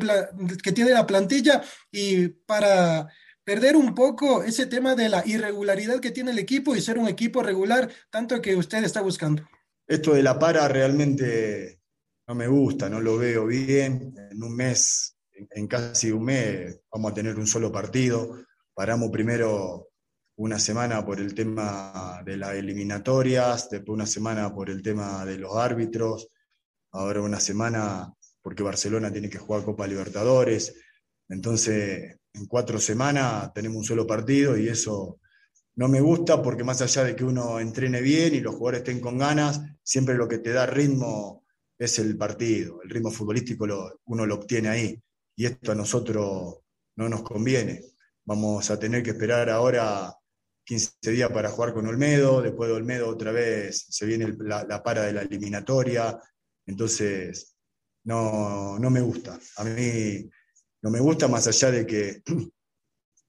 que 0.63 0.71
tiene 0.71 0.91
la 0.91 1.05
plantilla 1.05 1.61
y 1.91 2.29
para 2.29 3.09
perder 3.49 3.75
un 3.75 3.95
poco 3.95 4.43
ese 4.43 4.67
tema 4.67 4.93
de 4.93 5.09
la 5.09 5.25
irregularidad 5.25 5.99
que 5.99 6.11
tiene 6.11 6.29
el 6.29 6.37
equipo 6.37 6.75
y 6.75 6.81
ser 6.81 6.99
un 6.99 7.07
equipo 7.07 7.41
regular, 7.41 7.89
tanto 8.11 8.39
que 8.43 8.55
usted 8.55 8.83
está 8.83 9.01
buscando. 9.01 9.41
Esto 9.87 10.13
de 10.13 10.21
la 10.21 10.37
para 10.37 10.67
realmente 10.67 11.81
no 12.27 12.35
me 12.35 12.45
gusta, 12.45 12.87
no 12.89 13.01
lo 13.01 13.17
veo 13.17 13.47
bien. 13.47 14.13
En 14.29 14.43
un 14.43 14.55
mes, 14.55 15.17
en 15.31 15.65
casi 15.65 16.11
un 16.11 16.25
mes, 16.25 16.79
vamos 16.91 17.11
a 17.11 17.15
tener 17.15 17.39
un 17.39 17.47
solo 17.47 17.71
partido. 17.71 18.37
Paramos 18.71 19.09
primero 19.09 19.89
una 20.35 20.59
semana 20.59 21.03
por 21.03 21.19
el 21.19 21.33
tema 21.33 22.21
de 22.23 22.37
las 22.37 22.53
eliminatorias, 22.53 23.67
después 23.67 23.95
una 23.95 24.05
semana 24.05 24.53
por 24.53 24.69
el 24.69 24.83
tema 24.83 25.25
de 25.25 25.39
los 25.39 25.55
árbitros, 25.55 26.29
ahora 26.91 27.21
una 27.21 27.39
semana 27.39 28.13
porque 28.43 28.61
Barcelona 28.61 29.11
tiene 29.11 29.27
que 29.27 29.39
jugar 29.39 29.63
Copa 29.63 29.87
Libertadores. 29.87 30.75
Entonces, 31.27 32.19
en 32.39 32.45
cuatro 32.47 32.79
semanas 32.79 33.53
tenemos 33.53 33.77
un 33.77 33.83
solo 33.83 34.07
partido 34.07 34.57
y 34.57 34.67
eso 34.67 35.19
no 35.75 35.87
me 35.87 36.01
gusta 36.01 36.41
porque 36.41 36.63
más 36.63 36.81
allá 36.81 37.03
de 37.03 37.15
que 37.15 37.23
uno 37.23 37.59
entrene 37.59 38.01
bien 38.01 38.35
y 38.35 38.39
los 38.39 38.55
jugadores 38.55 38.79
estén 38.79 38.99
con 38.99 39.17
ganas, 39.17 39.61
siempre 39.83 40.15
lo 40.15 40.27
que 40.27 40.39
te 40.39 40.51
da 40.51 40.65
ritmo 40.65 41.45
es 41.77 41.99
el 41.99 42.17
partido. 42.17 42.81
El 42.83 42.89
ritmo 42.89 43.11
futbolístico 43.11 43.65
uno 44.05 44.25
lo 44.25 44.35
obtiene 44.35 44.69
ahí 44.69 45.01
y 45.35 45.45
esto 45.45 45.71
a 45.71 45.75
nosotros 45.75 46.57
no 46.97 47.09
nos 47.09 47.23
conviene. 47.23 47.81
Vamos 48.25 48.69
a 48.69 48.77
tener 48.77 49.03
que 49.03 49.11
esperar 49.11 49.49
ahora 49.49 50.13
15 50.65 51.11
días 51.11 51.31
para 51.31 51.49
jugar 51.49 51.73
con 51.73 51.87
Olmedo, 51.87 52.41
después 52.41 52.69
de 52.69 52.75
Olmedo 52.75 53.07
otra 53.07 53.31
vez 53.31 53.85
se 53.89 54.05
viene 54.05 54.35
la, 54.39 54.65
la 54.65 54.83
para 54.83 55.03
de 55.03 55.13
la 55.13 55.21
eliminatoria, 55.21 56.19
entonces 56.65 57.55
no, 58.03 58.77
no 58.77 58.89
me 58.89 59.01
gusta. 59.01 59.39
A 59.57 59.63
mí 59.63 60.29
no 60.81 60.89
me 60.89 60.99
gusta 60.99 61.27
más 61.27 61.47
allá 61.47 61.71
de 61.71 61.85
que 61.85 62.21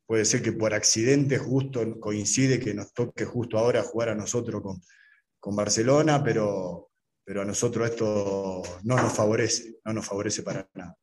puede 0.07 0.25
ser 0.25 0.43
que 0.43 0.53
por 0.53 0.75
accidente 0.75 1.39
justo 1.39 1.99
coincide 2.01 2.61
que 2.61 2.75
nos 2.75 2.93
toque 2.93 3.25
justo 3.25 3.59
ahora 3.59 3.83
jugar 3.83 4.11
a 4.11 4.15
nosotros 4.15 4.63
con, 4.63 4.83
con 5.39 5.57
Barcelona, 5.57 6.23
pero, 6.23 6.91
pero 7.25 7.43
a 7.43 7.45
nosotros 7.45 7.91
esto 7.91 8.63
no 8.85 8.97
nos 8.97 9.13
favorece, 9.13 9.77
no 9.85 9.93
nos 9.93 10.07
favorece 10.07 10.43
para 10.43 10.69
nada. 10.75 10.97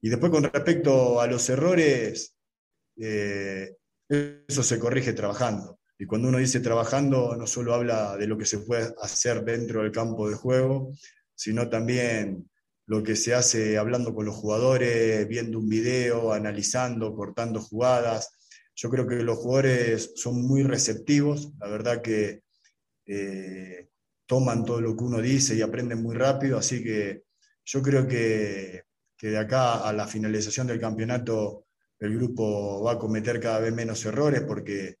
Y 0.00 0.08
después 0.08 0.30
con 0.30 0.44
respecto 0.44 1.20
a 1.20 1.26
los 1.26 1.48
errores, 1.48 2.34
eh, 2.96 3.76
eso 4.08 4.62
se 4.62 4.78
corrige 4.78 5.12
trabajando. 5.12 5.80
Y 5.98 6.06
cuando 6.06 6.28
uno 6.28 6.38
dice 6.38 6.60
trabajando, 6.60 7.34
no 7.36 7.46
solo 7.46 7.74
habla 7.74 8.16
de 8.16 8.28
lo 8.28 8.38
que 8.38 8.44
se 8.44 8.58
puede 8.58 8.94
hacer 9.02 9.44
dentro 9.44 9.82
del 9.82 9.90
campo 9.90 10.28
de 10.28 10.36
juego, 10.36 10.92
sino 11.34 11.68
también 11.68 12.48
lo 12.88 13.02
que 13.02 13.16
se 13.16 13.34
hace 13.34 13.76
hablando 13.76 14.14
con 14.14 14.24
los 14.24 14.34
jugadores, 14.34 15.28
viendo 15.28 15.58
un 15.58 15.68
video, 15.68 16.32
analizando, 16.32 17.14
cortando 17.14 17.60
jugadas. 17.60 18.30
Yo 18.74 18.88
creo 18.88 19.06
que 19.06 19.16
los 19.16 19.36
jugadores 19.36 20.12
son 20.16 20.40
muy 20.40 20.62
receptivos, 20.62 21.52
la 21.60 21.68
verdad 21.68 22.00
que 22.00 22.40
eh, 23.06 23.88
toman 24.26 24.64
todo 24.64 24.80
lo 24.80 24.96
que 24.96 25.04
uno 25.04 25.20
dice 25.20 25.54
y 25.54 25.60
aprenden 25.60 26.02
muy 26.02 26.16
rápido, 26.16 26.56
así 26.56 26.82
que 26.82 27.24
yo 27.62 27.82
creo 27.82 28.08
que, 28.08 28.84
que 29.18 29.28
de 29.28 29.38
acá 29.38 29.86
a 29.86 29.92
la 29.92 30.06
finalización 30.06 30.66
del 30.66 30.80
campeonato 30.80 31.66
el 31.98 32.14
grupo 32.16 32.82
va 32.82 32.92
a 32.92 32.98
cometer 32.98 33.38
cada 33.38 33.58
vez 33.58 33.74
menos 33.74 34.02
errores 34.06 34.42
porque, 34.42 34.96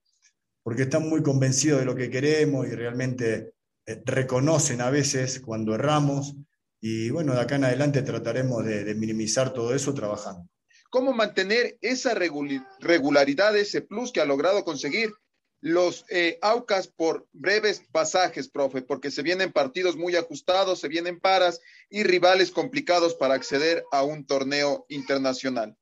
porque 0.62 0.82
están 0.82 1.08
muy 1.08 1.22
convencidos 1.22 1.80
de 1.80 1.86
lo 1.86 1.94
que 1.94 2.10
queremos 2.10 2.66
y 2.66 2.72
realmente 2.72 3.54
eh, 3.86 4.02
reconocen 4.04 4.82
a 4.82 4.90
veces 4.90 5.40
cuando 5.40 5.74
erramos. 5.74 6.36
Y 6.80 7.10
bueno, 7.10 7.34
de 7.34 7.40
acá 7.40 7.56
en 7.56 7.64
adelante 7.64 8.02
trataremos 8.02 8.64
de, 8.64 8.94
minimizar 8.94 9.52
todo 9.52 9.74
eso 9.74 9.94
trabajando. 9.94 10.48
¿Cómo 10.90 11.12
mantener 11.12 11.76
esa 11.82 12.14
regularidad, 12.14 13.56
ese 13.56 13.82
plus 13.82 14.12
que 14.12 14.20
ha 14.20 14.24
logrado 14.24 14.64
conseguir 14.64 15.12
los 15.60 16.04
eh, 16.08 16.38
Aucas 16.40 16.86
por 16.86 17.26
breves 17.32 17.82
pasajes, 17.92 18.48
profe? 18.48 18.80
Porque 18.80 19.10
se 19.10 19.22
vienen 19.22 19.52
partidos 19.52 19.96
muy 19.96 20.16
ajustados, 20.16 20.80
se 20.80 20.88
vienen 20.88 21.20
paras 21.20 21.60
y 21.90 22.04
rivales 22.04 22.50
complicados 22.50 23.14
para 23.14 23.34
acceder 23.34 23.84
a 23.92 24.02
un 24.02 24.24
torneo 24.24 24.86
internacional. 24.88 25.76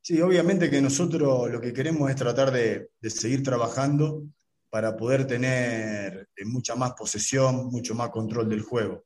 Sí, 0.00 0.20
obviamente 0.22 0.70
que 0.70 0.80
nosotros 0.80 1.50
lo 1.50 1.60
que 1.60 1.72
queremos 1.72 2.08
es 2.08 2.16
tratar 2.16 2.50
de, 2.50 2.88
seguir 3.10 3.42
trabajando 3.42 4.24
para 4.70 4.96
poder 4.96 5.26
tener 5.26 6.28
eh, 6.34 6.44
mucha 6.46 6.74
más 6.74 6.92
posesión, 6.92 7.66
mucho 7.66 7.94
más 7.94 8.08
control 8.08 8.48
del 8.48 8.62
juego. 8.62 9.04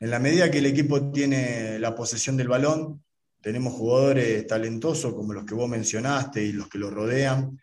En 0.00 0.10
la 0.10 0.18
medida 0.18 0.50
que 0.50 0.58
el 0.58 0.66
equipo 0.66 1.10
tiene 1.10 1.78
la 1.78 1.94
posesión 1.94 2.36
del 2.36 2.48
balón, 2.48 3.04
tenemos 3.40 3.74
jugadores 3.74 4.46
talentosos 4.46 5.14
como 5.14 5.32
los 5.32 5.44
que 5.44 5.54
vos 5.54 5.68
mencionaste 5.68 6.42
y 6.42 6.52
los 6.52 6.68
que 6.68 6.78
lo 6.78 6.90
rodean, 6.90 7.60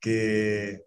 que, 0.00 0.84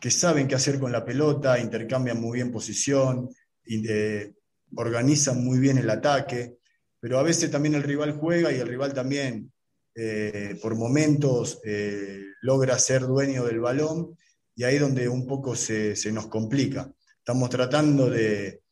que 0.00 0.10
saben 0.10 0.48
qué 0.48 0.54
hacer 0.54 0.78
con 0.80 0.90
la 0.90 1.04
pelota, 1.04 1.58
intercambian 1.58 2.20
muy 2.20 2.38
bien 2.38 2.50
posición, 2.50 3.28
eh, 3.66 4.32
organizan 4.74 5.44
muy 5.44 5.58
bien 5.58 5.78
el 5.78 5.90
ataque, 5.90 6.56
pero 6.98 7.18
a 7.18 7.22
veces 7.22 7.50
también 7.50 7.74
el 7.74 7.82
rival 7.82 8.12
juega 8.12 8.52
y 8.52 8.56
el 8.56 8.68
rival 8.68 8.94
también 8.94 9.52
eh, 9.94 10.58
por 10.62 10.76
momentos 10.76 11.60
eh, 11.64 12.22
logra 12.42 12.78
ser 12.78 13.02
dueño 13.02 13.44
del 13.44 13.60
balón 13.60 14.16
y 14.54 14.64
ahí 14.64 14.78
donde 14.78 15.08
un 15.08 15.26
poco 15.26 15.54
se, 15.54 15.94
nos 16.12 16.28
complica. 16.28 16.90
Estamos 17.18 17.50
tratando 17.50 18.08
de, 18.08 18.62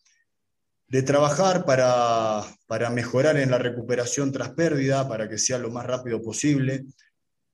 de 0.89 1.03
trabajar 1.03 1.65
para, 1.65 2.43
para, 2.67 2.91
mejorar 2.91 3.37
en 3.37 3.51
la 3.51 3.59
recuperación 3.59 4.33
tras 4.33 4.51
pérdida, 4.51 5.07
para 5.07 5.29
que 5.29 5.39
sea 5.39 5.59
lo 5.59 5.71
más 5.71 5.87
rápido 5.87 6.23
posible, 6.23 6.87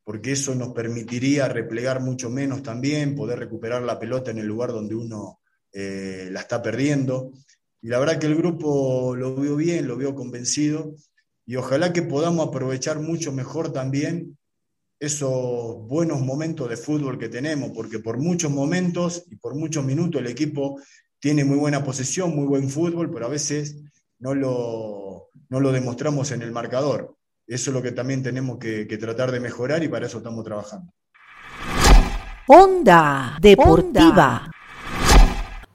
porque 0.05 0.33
eso 0.33 0.55
nos 0.55 0.73
permitiría 0.73 1.49
replegar 1.49 2.01
mucho 2.01 2.31
menos 2.31 2.63
también, 2.63 3.17
poder 3.17 3.39
recuperar 3.41 3.83
la 3.83 3.99
pelota 3.99 4.31
en 4.31 4.39
el 4.39 4.47
lugar 4.47 4.71
donde 4.71 4.95
uno 4.95 5.41
eh, 5.73 6.29
la 6.31 6.41
está 6.41 6.63
perdiendo. 6.63 7.33
Y 7.83 7.89
la 7.89 7.99
verdad 7.99 8.19
que 8.19 8.27
el 8.27 8.37
grupo 8.37 9.17
lo 9.17 9.35
vio 9.35 9.57
bien, 9.57 9.89
lo 9.89 9.97
vio 9.97 10.15
convencido 10.15 10.95
y 11.47 11.57
ojalá 11.57 11.93
que 11.93 12.03
podamos 12.03 12.49
aprovechar 12.49 13.01
mucho 13.01 13.33
mejor 13.33 13.73
también 13.73 14.39
esos 14.99 15.87
buenos 15.87 16.21
momentos 16.21 16.69
de 16.69 16.77
fútbol 16.77 17.19
que 17.19 17.29
tenemos, 17.29 17.73
porque 17.73 17.99
por 17.99 18.19
muchos 18.19 18.51
momentos 18.51 19.25
y 19.31 19.37
por 19.37 19.55
muchos 19.55 19.85
minutos 19.85 20.21
el 20.21 20.29
equipo 20.29 20.81
tiene 21.25 21.43
muy 21.43 21.57
buena 21.57 21.83
posesión, 21.83 22.37
muy 22.37 22.45
buen 22.45 22.69
fútbol, 22.69 23.11
pero 23.11 23.25
a 23.25 23.31
veces 23.31 23.83
no 24.19 24.35
lo, 24.35 25.31
no 25.49 25.59
lo 25.59 25.73
demostramos 25.73 26.31
en 26.33 26.43
el 26.43 26.53
marcador. 26.53 27.17
Eso 27.47 27.71
es 27.71 27.75
lo 27.75 27.81
que 27.81 27.93
también 27.93 28.23
tenemos 28.23 28.59
que, 28.59 28.85
tratar 29.01 29.33
de 29.33 29.41
mejorar 29.41 29.83
y 29.83 29.89
para 29.89 30.05
eso 30.05 30.19
estamos 30.19 30.45
trabajando. 30.45 30.93
Onda 32.47 33.39
Deportiva. 33.41 34.51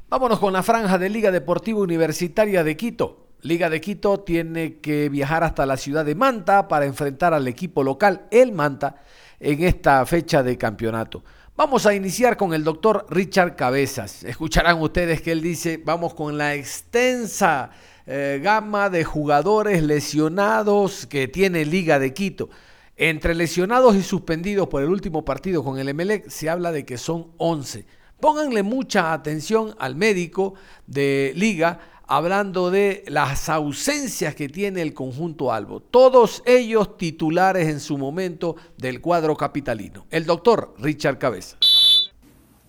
Vámonos 0.07 0.37
con 0.37 0.53
la 0.53 0.61
franja 0.61 0.99
de 0.99 1.09
Liga 1.09 1.31
Deportiva 1.31 1.79
Universitaria 1.79 2.63
de 2.63 2.77
Quito. 2.77 3.29
Liga 3.41 3.71
de 3.71 3.81
Quito 3.81 4.19
tiene 4.19 4.79
que 4.79 5.09
viajar 5.09 5.43
hasta 5.43 5.65
la 5.65 5.77
ciudad 5.77 6.05
de 6.05 6.13
Manta 6.13 6.67
para 6.67 6.85
enfrentar 6.85 7.33
al 7.33 7.47
equipo 7.47 7.81
local, 7.81 8.27
el 8.29 8.51
Manta, 8.51 9.01
en 9.39 9.63
esta 9.63 10.05
fecha 10.05 10.43
de 10.43 10.59
campeonato. 10.59 11.23
Vamos 11.59 11.85
a 11.85 11.93
iniciar 11.93 12.37
con 12.37 12.53
el 12.53 12.63
doctor 12.63 13.05
Richard 13.09 13.57
Cabezas. 13.57 14.23
Escucharán 14.23 14.81
ustedes 14.81 15.21
que 15.21 15.33
él 15.33 15.41
dice, 15.41 15.77
vamos 15.83 16.13
con 16.13 16.37
la 16.37 16.55
extensa 16.55 17.71
eh, 18.07 18.39
gama 18.41 18.89
de 18.89 19.03
jugadores 19.03 19.83
lesionados 19.83 21.05
que 21.05 21.27
tiene 21.27 21.65
Liga 21.65 21.99
de 21.99 22.13
Quito. 22.13 22.49
Entre 22.95 23.35
lesionados 23.35 23.97
y 23.97 24.03
suspendidos 24.03 24.69
por 24.69 24.83
el 24.83 24.87
último 24.87 25.25
partido 25.25 25.61
con 25.61 25.77
el 25.79 25.89
Emelec 25.89 26.29
se 26.29 26.49
habla 26.49 26.71
de 26.71 26.85
que 26.85 26.97
son 26.97 27.33
11. 27.35 27.85
Pónganle 28.21 28.63
mucha 28.63 29.11
atención 29.11 29.75
al 29.79 29.97
médico 29.97 30.53
de 30.87 31.33
Liga 31.35 31.98
hablando 32.09 32.71
de 32.71 33.03
las 33.07 33.49
ausencias 33.49 34.33
que 34.33 34.49
tiene 34.49 34.81
el 34.81 34.93
conjunto 34.93 35.53
Albo. 35.53 35.79
Todos 35.79 36.41
ellos 36.45 36.97
titulares 36.97 37.69
en 37.69 37.79
su 37.79 37.99
momento 37.99 38.55
del 38.77 38.99
cuadro 38.99 39.37
capitalino. 39.37 40.07
El 40.09 40.25
doctor 40.25 40.73
Richard 40.79 41.19
Cabeza. 41.19 41.57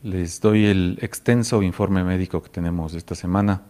Les 0.02 0.40
doy 0.42 0.66
el 0.66 0.98
extenso 1.00 1.62
informe 1.62 2.04
médico 2.04 2.42
que 2.42 2.50
tenemos 2.50 2.94
esta 2.94 3.14
semana. 3.14 3.62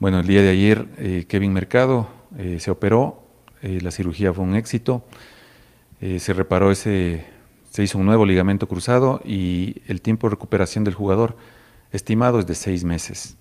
Bueno, 0.00 0.18
el 0.18 0.26
día 0.26 0.42
de 0.42 0.50
ayer 0.50 0.88
eh, 0.98 1.26
Kevin 1.28 1.52
Mercado 1.52 2.08
eh, 2.36 2.58
se 2.58 2.72
operó, 2.72 3.22
eh, 3.62 3.78
la 3.82 3.92
cirugía 3.92 4.32
fue 4.32 4.44
un 4.44 4.56
éxito, 4.56 5.04
se 6.00 6.32
reparó 6.32 6.72
ese, 6.72 7.24
se 7.70 7.84
hizo 7.84 7.96
un 7.96 8.06
nuevo 8.06 8.26
ligamento 8.26 8.66
cruzado 8.66 9.20
y 9.24 9.76
el 9.86 10.02
tiempo 10.02 10.26
de 10.26 10.32
recuperación 10.32 10.82
del 10.82 10.94
jugador 10.94 11.36
estimado 11.92 12.40
es 12.40 12.46
de 12.48 12.56
seis 12.56 12.82
meses. 12.82 13.36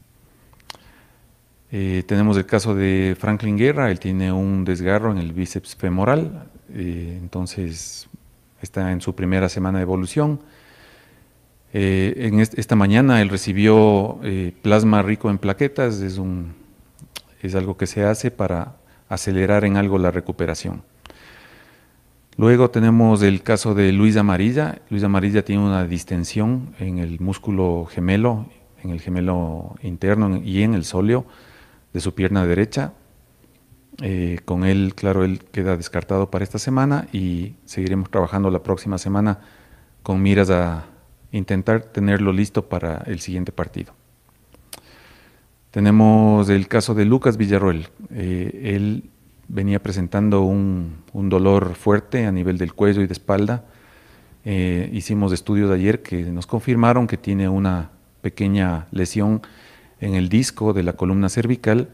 Eh, 1.73 2.03
tenemos 2.05 2.35
el 2.35 2.45
caso 2.45 2.75
de 2.75 3.15
Franklin 3.17 3.57
Guerra, 3.57 3.91
él 3.91 3.99
tiene 3.99 4.29
un 4.33 4.65
desgarro 4.65 5.09
en 5.09 5.17
el 5.17 5.31
bíceps 5.31 5.73
femoral, 5.73 6.49
eh, 6.73 7.17
entonces 7.21 8.09
está 8.61 8.91
en 8.91 8.99
su 8.99 9.15
primera 9.15 9.47
semana 9.47 9.77
de 9.77 9.83
evolución. 9.83 10.41
Eh, 11.73 12.49
esta 12.57 12.75
mañana 12.75 13.21
él 13.21 13.29
recibió 13.29 14.19
plasma 14.61 15.01
rico 15.01 15.29
en 15.29 15.37
plaquetas, 15.37 16.01
es 16.01 17.55
algo 17.55 17.77
que 17.77 17.87
se 17.87 18.03
hace 18.03 18.31
para 18.31 18.75
acelerar 19.07 19.63
en 19.63 19.77
algo 19.77 19.97
la 19.97 20.11
recuperación. 20.11 20.83
Luego 22.35 22.69
tenemos 22.69 23.21
el 23.21 23.43
caso 23.43 23.73
de 23.73 23.93
Luis 23.93 24.17
Amarilla. 24.17 24.81
Luis 24.89 25.03
Amarilla 25.03 25.45
tiene 25.45 25.63
una 25.63 25.85
distensión 25.85 26.73
en 26.79 26.97
el 26.97 27.21
músculo 27.21 27.87
gemelo, 27.89 28.47
en 28.83 28.89
el 28.89 28.99
gemelo 28.99 29.75
interno 29.83 30.41
y 30.43 30.63
en 30.63 30.73
el 30.73 30.83
sóleo 30.83 31.25
de 31.93 31.99
su 31.99 32.13
pierna 32.13 32.45
derecha. 32.45 32.93
Eh, 34.01 34.39
con 34.45 34.65
él, 34.65 34.93
claro, 34.95 35.23
él 35.23 35.43
queda 35.51 35.77
descartado 35.77 36.31
para 36.31 36.43
esta 36.43 36.59
semana 36.59 37.07
y 37.11 37.55
seguiremos 37.65 38.09
trabajando 38.09 38.49
la 38.49 38.63
próxima 38.63 38.97
semana 38.97 39.39
con 40.01 40.21
miras 40.21 40.49
a 40.49 40.85
intentar 41.31 41.83
tenerlo 41.83 42.33
listo 42.33 42.67
para 42.67 43.03
el 43.05 43.19
siguiente 43.19 43.51
partido. 43.51 43.93
Tenemos 45.71 46.49
el 46.49 46.67
caso 46.67 46.93
de 46.93 47.05
Lucas 47.05 47.37
Villarroel. 47.37 47.87
Eh, 48.09 48.73
él 48.75 49.09
venía 49.47 49.81
presentando 49.81 50.41
un, 50.41 51.03
dolor 51.13 51.75
fuerte 51.75 52.25
a 52.25 52.31
nivel 52.31 52.57
del 52.57 52.73
cuello 52.73 53.01
y 53.01 53.07
de 53.07 53.13
espalda. 53.13 53.65
Eh, 54.43 54.89
hicimos 54.91 55.31
estudios 55.31 55.71
ayer 55.71 56.01
que 56.01 56.23
nos 56.23 56.47
confirmaron 56.47 57.07
que 57.07 57.17
tiene 57.17 57.47
una 57.47 57.91
pequeña 58.21 58.87
lesión 58.91 59.41
en 60.01 60.15
el 60.15 60.27
disco 60.27 60.73
de 60.73 60.83
la 60.83 60.93
columna 60.93 61.29
cervical 61.29 61.89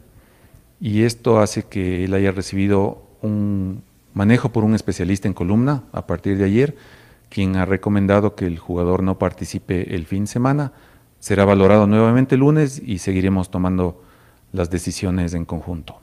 y 0.79 1.03
esto 1.03 1.39
hace 1.39 1.63
que 1.63 2.05
él 2.05 2.13
haya 2.13 2.31
recibido 2.31 3.03
un 3.21 3.83
manejo 4.13 4.51
por 4.51 4.63
un 4.63 4.73
especialista 4.73 5.27
en 5.27 5.33
columna 5.33 5.83
a 5.91 6.07
partir 6.07 6.37
de 6.37 6.45
ayer, 6.45 6.75
quien 7.29 7.55
ha 7.57 7.65
recomendado 7.65 8.35
que 8.35 8.47
el 8.47 8.57
jugador 8.57 9.03
no 9.03 9.19
participe 9.19 9.93
el 9.95 10.05
fin 10.05 10.23
de 10.23 10.27
semana. 10.27 10.71
Será 11.19 11.45
valorado 11.45 11.87
nuevamente 11.87 12.35
el 12.35 12.41
lunes 12.41 12.81
y 12.83 12.99
seguiremos 12.99 13.51
tomando 13.51 14.03
las 14.53 14.69
decisiones 14.69 15.33
en 15.33 15.45
conjunto. 15.45 15.99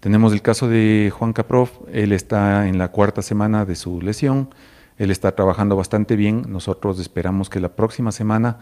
Tenemos 0.00 0.32
el 0.32 0.42
caso 0.42 0.66
de 0.66 1.12
Juan 1.14 1.34
Caprof, 1.34 1.72
él 1.92 2.12
está 2.12 2.66
en 2.66 2.78
la 2.78 2.88
cuarta 2.88 3.22
semana 3.22 3.66
de 3.66 3.76
su 3.76 4.00
lesión, 4.00 4.48
Él 4.96 5.10
está 5.10 5.34
trabajando 5.34 5.76
bastante 5.76 6.16
bien. 6.16 6.44
Nosotros 6.48 6.98
esperamos 7.00 7.48
que 7.48 7.60
la 7.60 7.70
próxima 7.70 8.12
semana 8.12 8.58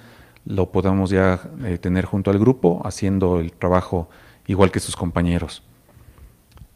lo 0.49 0.73
podamos 0.73 1.11
ya 1.11 1.43
eh, 1.65 1.77
tener 1.77 2.07
junto 2.07 2.31
al 2.31 2.39
grupo, 2.39 2.81
haciendo 2.85 3.39
el 3.39 3.53
trabajo 3.53 4.09
igual 4.47 4.71
que 4.71 4.81
sus 4.81 4.97
compañeros. 4.97 5.63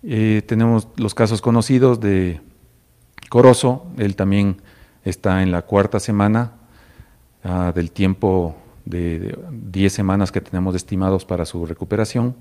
Eh, 0.02 0.42
tenemos 0.46 0.88
los 0.96 1.14
casos 1.14 1.40
conocidos 1.40 1.98
de 1.98 2.42
Corozo, 3.30 3.86
él 3.96 4.14
también 4.14 4.60
está 5.04 5.42
en 5.42 5.50
la 5.52 5.62
cuarta 5.62 6.00
semana 6.00 6.52
ah, 7.44 7.72
del 7.74 7.92
tiempo 7.92 8.54
de 8.84 9.38
10 9.50 9.90
semanas 9.90 10.30
que 10.32 10.42
tenemos 10.42 10.74
estimados 10.74 11.24
para 11.24 11.46
su 11.46 11.64
recuperación. 11.64 12.36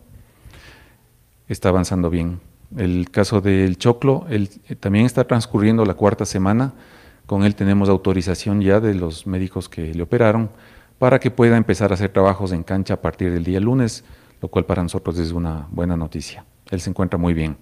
Está 1.48 1.70
avanzando 1.70 2.10
bien. 2.10 2.41
El 2.76 3.10
caso 3.10 3.39
del 3.39 3.78
Choclo, 3.78 4.26
él 4.30 4.50
eh, 4.67 4.76
también 4.76 5.06
está 5.06 5.26
transcurriendo 5.26 5.86
la 5.86 5.94
cuarta 5.94 6.26
semana. 6.26 6.74
Con 7.26 7.46
él 7.46 7.56
tenemos 7.56 7.88
autorización 7.88 8.60
ya 8.60 8.82
de 8.82 8.96
los 8.96 9.26
médicos 9.26 9.70
que 9.70 9.94
le 9.94 10.04
operaron 10.04 10.50
para 11.02 11.20
que 11.20 11.32
pueda 11.32 11.58
empezar 11.58 11.90
a 11.90 11.96
hacer 11.96 12.12
trabajos 12.12 12.52
en 12.52 12.62
cancha 12.62 12.94
a 12.94 13.02
partir 13.02 13.34
del 13.34 13.44
día 13.44 13.60
lunes, 13.60 14.04
lo 14.40 14.50
cual 14.50 14.68
para 14.68 14.84
nosotros 14.84 15.18
es 15.18 15.32
una 15.32 15.68
buena 15.72 15.98
noticia. 15.98 16.46
Él 16.70 16.80
se 16.80 16.92
encuentra 16.92 17.18
muy 17.18 17.34
bien. 17.34 17.58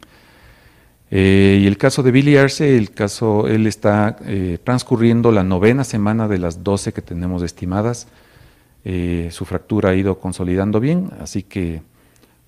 Eh, 1.09 1.59
y 1.61 1.65
el 1.65 1.77
caso 1.77 2.03
de 2.03 2.11
Billy 2.11 2.35
Arce, 2.35 2.75
el 2.75 2.91
caso, 2.91 3.47
él 3.47 3.65
está 3.65 4.17
eh, 4.25 4.57
transcurriendo 4.61 5.31
la 5.31 5.45
novena 5.45 5.85
semana 5.85 6.27
de 6.27 6.37
las 6.37 6.65
12 6.65 6.91
que 6.91 7.01
tenemos 7.01 7.41
estimadas. 7.41 8.09
Eh, 8.83 9.29
su 9.31 9.45
fractura 9.45 9.91
ha 9.91 9.95
ido 9.95 10.19
consolidando 10.19 10.81
bien, 10.81 11.09
así 11.21 11.43
que, 11.43 11.81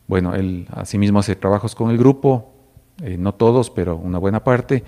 bueno, 0.07 0.35
él 0.35 0.67
asimismo 0.73 1.19
hace 1.19 1.37
trabajos 1.37 1.73
con 1.73 1.89
el 1.89 1.97
grupo, 1.97 2.51
no 3.17 3.33
todos, 3.33 3.69
pero 3.69 3.95
una 3.95 4.17
buena 4.17 4.43
parte, 4.43 4.83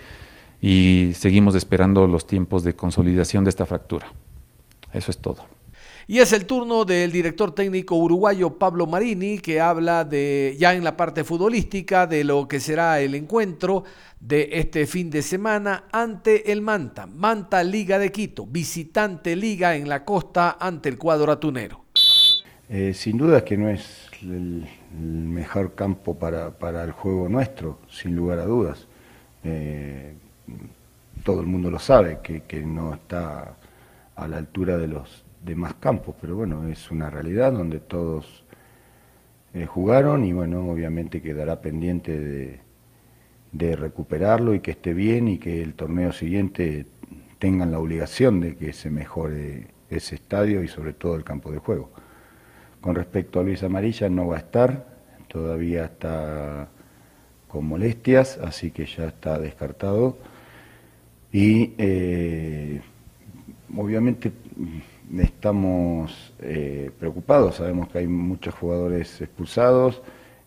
y 0.60 1.13
seguimos 1.16 1.56
esperando 1.56 2.06
los 2.08 2.28
tiempos 2.28 2.66
de 2.66 2.76
consolidación 2.76 3.46
de 3.46 3.52
esta 3.52 3.66
fractura. 3.66 4.08
Eso 4.92 5.10
es 5.10 5.18
todo. 5.20 5.62
Y 6.06 6.20
es 6.20 6.34
el 6.34 6.46
turno 6.46 6.84
del 6.84 7.13
director 7.13 7.56
técnico 7.56 7.96
uruguayo 7.96 8.58
Pablo 8.58 8.86
Marini, 8.86 9.39
que 9.39 9.62
habla 9.62 10.04
de 10.04 10.56
ya 10.60 10.74
en 10.74 10.84
la 10.84 10.98
parte 10.98 11.24
futbolística 11.24 12.08
de 12.08 12.26
lo 12.26 12.46
que 12.46 12.60
será 12.60 13.00
el 13.00 13.16
encuentro 13.16 13.86
de 14.20 14.50
este 14.52 14.86
fin 14.86 15.10
de 15.10 15.22
semana 15.22 15.86
ante 15.94 16.52
el 16.52 16.62
Manta. 16.62 17.08
Manta 17.08 17.63
Liga 17.63 18.00
de 18.00 18.12
Quito, 18.12 18.46
visitante 18.46 19.36
Liga 19.38 19.78
en 19.78 19.88
la 19.88 20.04
costa 20.04 20.58
ante 20.60 20.89
el 20.89 20.98
cuadro 20.98 21.32
atunero. 21.32 21.86
Eh, 22.68 22.94
sin 22.94 23.18
duda 23.18 23.46
que 23.46 23.56
no 23.56 23.70
es 23.70 24.10
el, 24.22 24.68
mejor 24.94 25.74
campo 25.74 26.16
para, 26.18 26.84
el 26.84 26.92
juego 26.92 27.30
nuestro, 27.30 27.80
sin 27.89 28.13
lugar 28.13 28.39
a 28.39 28.46
dudas. 28.46 28.88
Eh, 29.46 30.16
todo 31.24 31.39
el 31.39 31.48
mundo 31.48 31.72
lo 31.72 31.80
sabe, 31.80 32.20
que 32.22 32.62
no 32.62 32.94
está 32.94 33.56
a 34.16 34.28
la 34.28 34.38
altura 34.38 34.78
de 34.78 34.88
los 34.88 35.23
de 35.44 35.56
más 35.56 35.76
campos, 35.76 36.16
pero 36.20 36.36
bueno, 36.36 36.68
es 36.68 36.90
una 36.92 37.10
realidad 37.10 37.52
donde 37.52 37.80
todos 37.80 38.44
eh, 39.54 39.66
jugaron 39.66 40.26
y 40.26 40.34
bueno, 40.34 40.70
obviamente 40.70 41.22
quedará 41.22 41.62
pendiente 41.62 42.20
de, 43.52 43.76
recuperarlo 43.76 44.56
y 44.56 44.62
que 44.62 44.72
esté 44.72 44.94
bien 44.94 45.28
y 45.28 45.38
que 45.38 45.62
el 45.62 45.76
torneo 45.76 46.12
siguiente 46.12 46.88
tengan 47.38 47.72
la 47.72 47.80
obligación 47.80 48.40
de 48.40 48.56
que 48.56 48.74
se 48.74 48.90
mejore 48.90 49.68
ese 49.90 50.16
estadio 50.16 50.64
y 50.64 50.68
sobre 50.68 50.94
todo 50.94 51.16
el 51.16 51.24
campo 51.24 51.52
de 51.52 51.60
juego. 51.60 51.92
Con 52.82 52.96
respecto 52.96 53.40
a 53.40 53.44
Luis 53.44 53.62
Amarilla, 53.64 54.10
no 54.10 54.28
va 54.28 54.38
a 54.38 54.40
estar, 54.40 54.88
todavía 55.28 55.86
está 55.86 56.68
con 57.48 57.66
molestias, 57.66 58.40
así 58.40 58.72
que 58.72 58.86
ya 58.86 59.06
está 59.10 59.38
descartado. 59.38 60.18
Y 61.32 61.74
eh, 61.78 62.82
obviamente 63.78 64.32
estamos 65.18 66.34
eh, 66.39 66.92
preocupados, 67.00 67.56
sabemos 67.56 67.89
que 67.89 68.00
hay 68.00 68.08
muchos 68.08 68.54
jugadores 68.56 69.22
expulsados, 69.22 70.02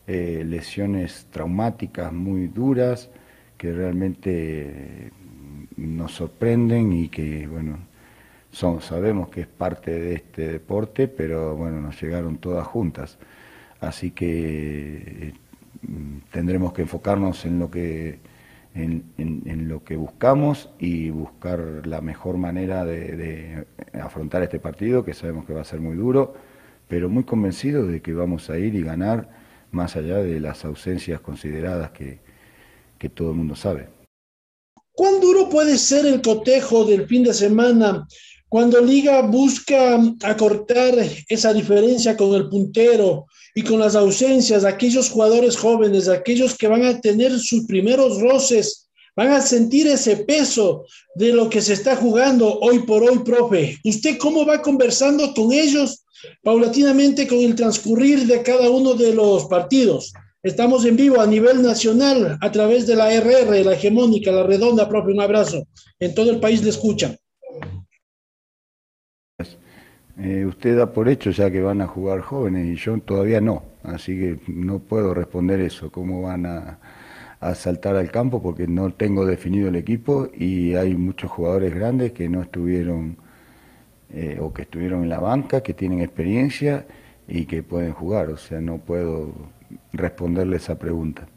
eh, 0.07 0.45
lesiones 0.47 1.27
traumáticas 1.31 2.12
muy 2.12 2.49
duras 2.49 3.11
que 3.57 3.73
realmente 3.73 5.12
nos 5.77 6.12
sorprenden 6.12 6.92
y 6.92 7.09
que, 7.09 7.47
bueno, 7.47 7.79
son, 8.51 8.81
sabemos 8.81 9.29
que 9.29 9.42
es 9.42 9.47
parte 9.47 9.90
de 9.90 10.14
este 10.14 10.49
deporte, 10.49 11.09
pero 11.09 11.57
bueno, 11.57 11.81
nos 11.81 12.01
llegaron 12.01 12.38
todas 12.38 12.66
juntas. 12.66 13.19
Así 13.81 14.12
que 14.12 15.29
eh, 15.29 15.33
tendremos 16.31 16.73
que 16.73 16.83
enfocarnos 16.83 17.45
en 17.45 17.59
lo 17.59 17.71
que 17.71 18.19
en, 18.77 19.69
lo 19.69 19.83
que 19.85 19.97
buscamos 19.97 20.71
y 20.79 21.11
buscar 21.11 21.87
la 21.87 22.01
mejor 22.01 22.37
manera 22.37 22.85
de, 22.85 23.67
afrontar 23.95 24.43
este 24.43 24.61
partido, 24.61 25.05
que 25.05 25.15
sabemos 25.15 25.47
que 25.47 25.55
va 25.55 25.62
a 25.62 25.65
ser 25.65 25.81
muy 25.81 25.97
duro, 25.97 26.35
pero 26.89 27.09
muy 27.09 27.25
convencido 27.25 27.87
de 27.87 28.03
que 28.03 28.12
vamos 28.12 28.51
a 28.51 28.59
ir 28.59 28.75
y 28.75 28.83
ganar 28.83 29.31
más 29.71 29.97
allá 29.97 30.19
de 30.19 30.41
las 30.41 30.65
ausencias 30.65 31.21
consideradas 31.21 31.91
que, 31.91 32.21
que 32.99 33.09
todo 33.09 33.31
el 33.31 33.37
mundo 33.37 33.57
sabe. 33.57 33.89
¿Cuán 34.93 35.21
duro 35.21 35.49
puede 35.49 35.77
ser 35.79 36.07
el 36.07 36.23
cotejo 36.23 36.85
del 36.85 37.07
fin 37.07 37.25
de 37.25 37.35
semana 37.35 38.07
cuando 38.57 38.81
Liga 38.81 39.21
busca 39.21 40.01
acortar 40.23 40.95
esa 41.29 41.53
diferencia 41.53 42.16
con 42.16 42.35
el 42.35 42.49
puntero 42.49 43.27
y 43.55 43.61
con 43.61 43.79
las 43.79 43.95
ausencias 43.95 44.64
aquellos 44.64 45.11
jugadores 45.11 45.59
jóvenes, 45.59 46.09
aquellos 46.09 46.57
que 46.57 46.66
van 46.66 46.83
a 46.83 46.99
tener 46.99 47.38
sus 47.38 47.66
primeros 47.66 48.19
roces, 48.19 48.88
van 49.14 49.33
a 49.33 49.42
sentir 49.42 49.87
ese 49.88 50.16
peso 50.16 50.87
de 51.16 51.35
lo 51.35 51.51
que 51.51 51.61
se 51.61 51.75
está 51.75 51.97
jugando 51.97 52.59
hoy 52.61 52.79
por 52.79 53.03
hoy, 53.03 53.19
profe. 53.19 53.77
¿Usted 53.85 54.16
cómo 54.16 54.47
va 54.47 54.62
conversando 54.62 55.35
con 55.35 55.53
ellos 55.53 56.07
paulatinamente 56.42 57.27
con 57.27 57.40
el 57.40 57.55
transcurrir 57.57 58.27
de 58.27 58.42
cada 58.42 58.71
uno 58.71 58.95
de 58.95 59.12
los 59.12 59.45
partidos? 59.49 60.14
Estamos 60.42 60.87
en 60.87 60.97
vivo 60.97 61.21
a 61.21 61.27
nivel 61.27 61.61
nacional 61.61 62.38
a 62.40 62.51
través 62.51 62.87
de 62.87 62.97
la 62.97 63.12
RR, 63.12 63.66
la 63.66 63.75
hegemónica, 63.75 64.33
la 64.33 64.45
redonda, 64.45 64.88
profe. 64.88 65.12
Un 65.12 65.21
abrazo. 65.21 65.69
En 66.01 66.14
todo 66.14 66.31
el 66.31 66.40
país 66.40 66.62
le 66.62 66.71
escuchan. 66.71 67.19
Eh, 70.18 70.46
usted 70.46 70.76
da 70.79 70.92
por 70.92 71.09
hecho 71.09 71.31
ya 71.31 71.50
que 71.50 71.61
van 71.61 71.83
a 71.83 71.87
jugar 71.87 72.20
jóvenes 72.20 72.66
y 72.66 72.76
yo 72.76 72.98
todavía 73.00 73.40
no, 73.40 73.62
así 73.83 74.18
que 74.18 74.38
no 74.48 74.79
puedo 74.79 75.12
responder 75.12 75.61
eso, 75.61 75.92
cómo 75.92 76.22
van 76.22 76.46
a, 76.46 76.79
saltar 77.55 77.96
al 77.96 78.11
campo 78.11 78.42
porque 78.42 78.66
no 78.66 78.90
tengo 78.92 79.26
definido 79.26 79.68
el 79.68 79.76
equipo 79.76 80.29
y 80.35 80.74
hay 80.74 80.96
muchos 80.96 81.31
jugadores 81.31 81.74
grandes 81.74 82.12
que 82.12 82.29
no 82.29 82.42
estuvieron 82.42 83.18
eh, 84.12 84.38
o 84.40 84.52
que 84.52 84.62
estuvieron 84.62 85.05
en 85.05 85.11
la 85.11 85.20
banca, 85.20 85.62
que 85.62 85.74
tienen 85.74 86.00
experiencia 86.00 86.87
y 87.29 87.44
que 87.46 87.62
pueden 87.62 87.92
jugar, 87.92 88.31
o 88.31 88.37
sea, 88.38 88.61
no 88.61 88.79
puedo 88.79 89.33
responderle 89.92 90.57
esa 90.57 90.79
pregunta 90.79 91.29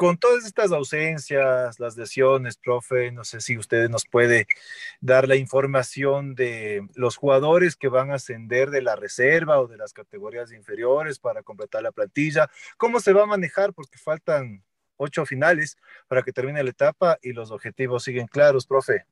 con 0.00 0.16
todas 0.16 0.46
estas 0.46 0.72
ausencias, 0.72 1.78
las 1.78 1.94
lesiones, 1.94 2.56
profe, 2.56 3.12
no 3.12 3.22
sé 3.22 3.42
si 3.42 3.58
usted 3.58 3.90
nos 3.90 4.06
puede 4.06 4.46
dar 5.02 5.28
la 5.28 5.36
información 5.36 6.34
de 6.34 6.88
los 6.94 7.18
jugadores 7.18 7.76
que 7.76 7.88
van 7.88 8.10
a 8.10 8.14
ascender 8.14 8.70
de 8.70 8.80
la 8.80 8.96
reserva 8.96 9.60
o 9.60 9.66
de 9.66 9.76
las 9.76 9.92
categorías 9.92 10.52
inferiores 10.52 11.18
para 11.18 11.42
completar 11.42 11.82
la 11.82 11.92
plantilla, 11.92 12.48
cómo 12.78 12.98
se 12.98 13.12
va 13.12 13.24
a 13.24 13.26
manejar, 13.26 13.74
porque 13.74 13.98
faltan 13.98 14.62
ocho 14.96 15.26
finales 15.26 15.76
para 16.08 16.22
que 16.22 16.32
termine 16.32 16.64
la 16.64 16.70
etapa 16.70 17.18
y 17.20 17.34
los 17.34 17.50
objetivos 17.50 18.02
siguen 18.02 18.26
claros, 18.26 18.64
profe. 18.64 19.04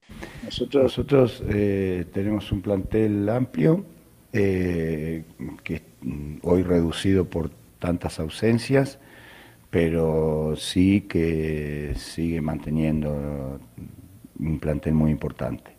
Nosotros, 0.43 0.85
nosotros 0.85 1.43
eh, 1.51 2.07
tenemos 2.15 2.51
un 2.51 2.63
plantel 2.63 3.29
amplio, 3.29 3.85
eh, 4.33 5.23
que 5.65 5.83
hoy 6.41 6.63
reducido 6.63 7.27
por 7.27 7.51
tantas 7.79 8.19
ausencias 8.19 8.99
pero 9.71 10.55
sí 10.57 11.03
que 11.03 11.95
sigue 11.97 12.41
manteniendo 12.41 13.61
un 14.39 14.59
plantel 14.59 14.95
muy 14.95 15.11
importante. 15.11 15.73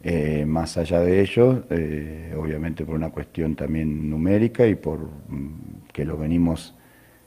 Eh, 0.00 0.44
más 0.46 0.78
allá 0.78 1.00
de 1.00 1.20
ello, 1.20 1.64
eh, 1.70 2.34
obviamente 2.38 2.84
por 2.84 2.94
una 2.94 3.10
cuestión 3.10 3.56
también 3.56 4.08
numérica 4.08 4.66
y 4.66 4.76
por 4.76 5.00
mm, 5.00 5.88
que 5.92 6.04
lo 6.04 6.16
venimos 6.16 6.74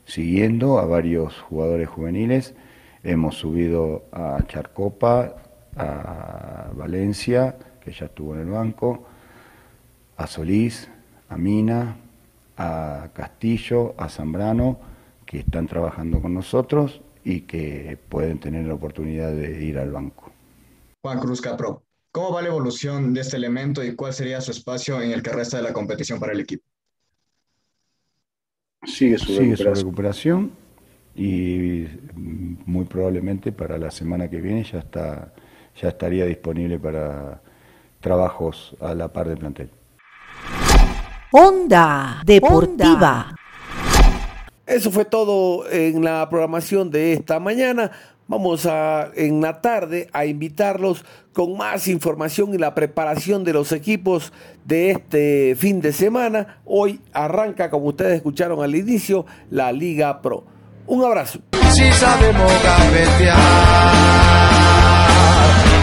siguiendo 0.06 0.80
a 0.80 0.86
varios 0.86 1.38
jugadores 1.42 1.90
juveniles, 1.90 2.56
hemos 3.04 3.36
subido 3.36 4.06
a 4.12 4.40
Charcopa, 4.48 5.36
a 5.76 6.72
Valencia, 6.74 7.56
que 7.84 7.92
ya 7.92 8.06
estuvo 8.06 8.36
en 8.36 8.42
el 8.42 8.50
banco, 8.50 9.06
a 10.18 10.28
Solís, 10.28 10.90
a 11.30 11.38
Mina, 11.38 11.98
a 12.58 13.10
Castillo, 13.14 13.96
a 13.98 14.10
Zambrano, 14.10 14.91
que 15.32 15.39
están 15.39 15.65
trabajando 15.65 16.22
con 16.22 16.34
nosotros 16.34 17.00
y 17.24 17.41
que 17.41 17.98
pueden 18.10 18.38
tener 18.38 18.67
la 18.67 18.74
oportunidad 18.74 19.32
de 19.32 19.63
ir 19.63 19.78
al 19.78 19.89
banco. 19.89 20.30
Juan 21.02 21.20
Cruz 21.20 21.39
Capro, 21.39 21.84
¿cómo 22.12 22.34
va 22.34 22.41
la 22.41 22.50
evolución 22.50 23.13
de 23.13 23.22
este 23.22 23.38
elemento 23.38 23.82
y 23.82 23.96
cuál 23.96 24.12
sería 24.12 24.41
su 24.41 24.52
espacio 24.52 25.02
en 25.02 25.12
el 25.12 25.24
que 25.24 25.32
resta 25.32 25.56
de 25.56 25.63
la 25.63 25.72
competición 25.72 26.20
para 26.20 26.34
el 26.34 26.41
equipo? 26.41 26.65
Sigue 28.84 29.17
su, 29.17 29.28
recuperación. 29.32 29.76
su 29.76 29.82
recuperación 29.86 30.52
y 31.15 31.88
muy 32.65 32.84
probablemente 32.84 33.54
para 33.54 33.78
la 33.78 33.89
semana 33.89 34.30
que 34.30 34.41
viene 34.41 34.65
ya 34.65 34.80
está 34.80 35.34
ya 35.82 35.88
estaría 35.88 36.26
disponible 36.26 36.78
para 36.78 37.41
trabajos 38.02 38.76
a 38.82 38.94
la 38.94 39.08
par 39.08 39.30
del 39.30 39.38
plantel. 39.38 39.70
Onda 41.32 42.22
Deportiva. 42.26 43.34
Eso 44.72 44.90
fue 44.90 45.04
todo 45.04 45.70
en 45.70 46.02
la 46.02 46.30
programación 46.30 46.90
de 46.92 47.12
esta 47.12 47.42
mañana. 47.42 47.92
Vamos 48.28 48.66
a 48.66 49.10
en 49.16 49.42
la 49.42 49.60
tarde 49.60 50.08
a 50.14 50.26
invitarlos 50.26 51.04
con 51.34 51.58
más 51.58 51.90
información 51.90 52.54
y 52.54 52.58
la 52.58 52.74
preparación 52.74 53.44
de 53.44 53.52
los 53.52 53.74
equipos 53.74 54.32
de 54.64 54.92
este 54.92 55.58
fin 55.58 55.82
de 55.82 55.92
semana. 55.92 56.62
Hoy 56.64 57.02
arranca, 57.12 57.70
como 57.70 57.88
ustedes 57.88 58.16
escucharon 58.16 58.64
al 58.64 58.74
inicio, 58.74 59.26
la 59.50 59.74
Liga 59.74 60.22
Pro. 60.22 60.46
Un 60.88 61.04
abrazo. 61.04 61.40
Si 61.72 61.92
sabemos 61.92 62.50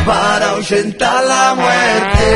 para 0.07 0.51
ahuyentar 0.53 1.25
la 1.27 1.55
muerte. 1.55 2.29